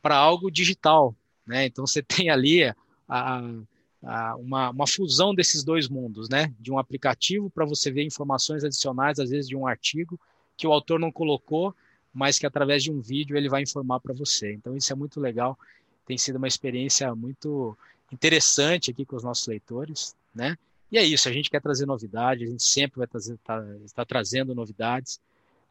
para 0.00 0.16
algo 0.16 0.50
digital, 0.50 1.14
né? 1.46 1.66
Então 1.66 1.86
você 1.86 2.02
tem 2.02 2.30
ali 2.30 2.64
a, 2.64 2.74
a 3.08 4.36
uma, 4.36 4.70
uma 4.70 4.86
fusão 4.86 5.34
desses 5.34 5.62
dois 5.64 5.88
mundos, 5.88 6.28
né? 6.28 6.52
De 6.58 6.72
um 6.72 6.78
aplicativo 6.78 7.50
para 7.50 7.66
você 7.66 7.90
ver 7.90 8.04
informações 8.04 8.64
adicionais, 8.64 9.18
às 9.18 9.30
vezes 9.30 9.48
de 9.48 9.56
um 9.56 9.66
artigo 9.66 10.18
que 10.56 10.66
o 10.66 10.72
autor 10.72 10.98
não 10.98 11.12
colocou, 11.12 11.74
mas 12.12 12.38
que 12.38 12.46
através 12.46 12.82
de 12.82 12.90
um 12.90 13.00
vídeo 13.00 13.36
ele 13.36 13.48
vai 13.48 13.62
informar 13.62 14.00
para 14.00 14.14
você. 14.14 14.52
Então 14.52 14.76
isso 14.76 14.92
é 14.92 14.96
muito 14.96 15.20
legal, 15.20 15.58
tem 16.06 16.16
sido 16.16 16.36
uma 16.36 16.48
experiência 16.48 17.14
muito 17.14 17.76
interessante 18.10 18.90
aqui 18.90 19.04
com 19.04 19.16
os 19.16 19.22
nossos 19.22 19.46
leitores, 19.46 20.16
né? 20.38 20.56
E 20.90 20.96
é 20.96 21.04
isso, 21.04 21.28
a 21.28 21.32
gente 21.32 21.50
quer 21.50 21.60
trazer 21.60 21.84
novidade, 21.84 22.44
a 22.44 22.46
gente 22.46 22.62
sempre 22.62 22.98
vai 22.98 23.06
trazer, 23.06 23.36
tá, 23.44 23.62
está 23.84 24.04
trazendo 24.04 24.54
novidades. 24.54 25.20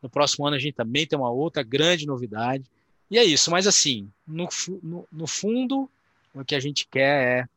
No 0.01 0.10
próximo 0.10 0.45
ano 0.45 0.58
a 0.58 0.60
gente 0.60 0.75
também 0.75 1.08
tem 1.08 1.17
uma 1.17 1.32
outra 1.32 1.63
grande 1.63 2.06
novidade. 2.06 2.65
E 3.10 3.17
é 3.17 3.23
isso, 3.23 3.49
mas 3.49 3.65
assim, 3.65 4.12
no, 4.27 4.47
no, 4.84 5.08
no 5.12 5.25
fundo, 5.25 5.89
o 6.36 6.43
que 6.43 6.53
a 6.53 6.60
gente 6.60 6.86
quer 6.88 7.39
é 7.39 7.49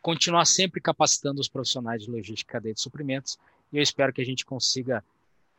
continuar 0.00 0.44
sempre 0.44 0.80
capacitando 0.80 1.40
os 1.40 1.48
profissionais 1.48 2.04
de 2.04 2.10
logística 2.10 2.52
e 2.52 2.52
cadeia 2.52 2.74
de 2.74 2.80
suprimentos. 2.80 3.36
E 3.72 3.76
eu 3.76 3.82
espero 3.82 4.12
que 4.12 4.22
a 4.22 4.24
gente 4.24 4.46
consiga 4.46 5.04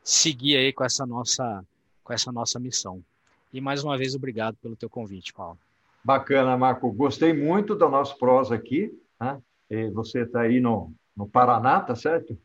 seguir 0.02 0.56
aí 0.56 0.74
com 0.74 0.84
essa 0.84 1.06
nossa, 1.06 1.64
com 2.04 2.14
essa 2.14 2.32
nossa 2.32 2.58
missão. 2.58 3.04
E 3.54 3.60
mais 3.60 3.84
uma 3.84 3.98
vez, 3.98 4.16
obrigado 4.16 4.56
pelo 4.56 4.76
teu 4.76 4.90
convite, 4.90 5.34
Paulo. 5.34 5.60
Bacana, 6.04 6.58
Marco. 6.58 6.92
Gostei 6.92 7.34
muito 7.34 7.76
do 7.76 7.90
nosso 7.90 8.18
prosa 8.18 8.56
aqui. 8.56 8.98
Né? 9.20 9.40
E 9.70 9.90
você 9.92 10.22
está 10.22 10.42
aí 10.42 10.60
no, 10.60 10.94
no 11.16 11.28
Paraná, 11.28 11.82
tá 11.82 11.96
certo? 11.96 12.38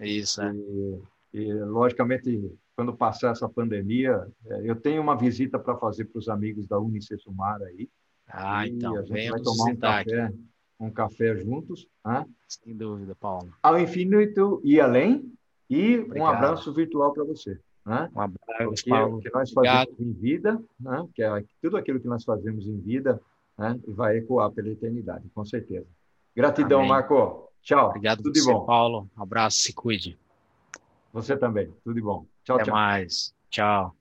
Isso, 0.00 0.40
é. 0.42 0.52
E, 0.54 1.02
e, 1.34 1.54
logicamente, 1.54 2.52
quando 2.76 2.96
passar 2.96 3.32
essa 3.32 3.48
pandemia, 3.48 4.26
é, 4.46 4.70
eu 4.70 4.76
tenho 4.76 5.02
uma 5.02 5.16
visita 5.16 5.58
para 5.58 5.76
fazer 5.76 6.04
para 6.04 6.18
os 6.18 6.28
amigos 6.28 6.66
da 6.66 6.78
Unicesumar 6.78 7.60
aí. 7.62 7.88
Ah, 8.28 8.66
então, 8.66 8.96
a 8.96 9.02
gente 9.02 9.30
vai 9.30 9.40
tomar 9.40 9.72
um 9.72 9.76
café, 9.76 10.22
aqui. 10.22 10.38
um 10.78 10.90
café 10.90 11.36
juntos. 11.36 11.88
Né? 12.04 12.26
Sem 12.46 12.76
dúvida, 12.76 13.14
Paulo. 13.14 13.52
Ao 13.62 13.78
infinito 13.78 14.60
e 14.62 14.80
além, 14.80 15.32
e 15.68 15.98
Obrigado. 15.98 16.18
um 16.18 16.26
abraço 16.26 16.72
virtual 16.72 17.12
para 17.12 17.24
você. 17.24 17.58
Né? 17.84 18.10
Um 18.14 18.20
abraço, 18.20 18.64
Porque 18.64 18.90
Paulo. 18.90 19.16
O 19.16 19.20
que 19.20 19.30
nós 19.32 19.50
fazemos 19.50 19.82
Obrigado. 19.82 20.02
em 20.02 20.12
vida, 20.12 20.62
né? 20.78 21.08
que 21.14 21.22
é 21.22 21.44
tudo 21.62 21.76
aquilo 21.76 21.98
que 21.98 22.06
nós 22.06 22.22
fazemos 22.22 22.66
em 22.66 22.78
vida, 22.78 23.20
né? 23.56 23.80
vai 23.88 24.18
ecoar 24.18 24.50
pela 24.50 24.68
eternidade, 24.68 25.28
com 25.34 25.44
certeza. 25.44 25.86
Gratidão, 26.38 26.78
Amém. 26.78 26.88
Marco. 26.88 27.50
Tchau. 27.62 27.88
Obrigado 27.88 28.22
Tudo 28.22 28.32
de 28.32 28.44
bom. 28.44 28.64
Paulo. 28.64 29.10
Um 29.18 29.22
abraço, 29.24 29.58
se 29.58 29.72
cuide. 29.72 30.16
Você 31.12 31.36
também. 31.36 31.74
Tudo 31.82 31.94
de 31.94 32.00
bom. 32.00 32.26
Tchau, 32.44 32.54
Até 32.54 32.66
tchau. 32.66 32.74
mais. 32.74 33.34
Tchau. 33.50 33.92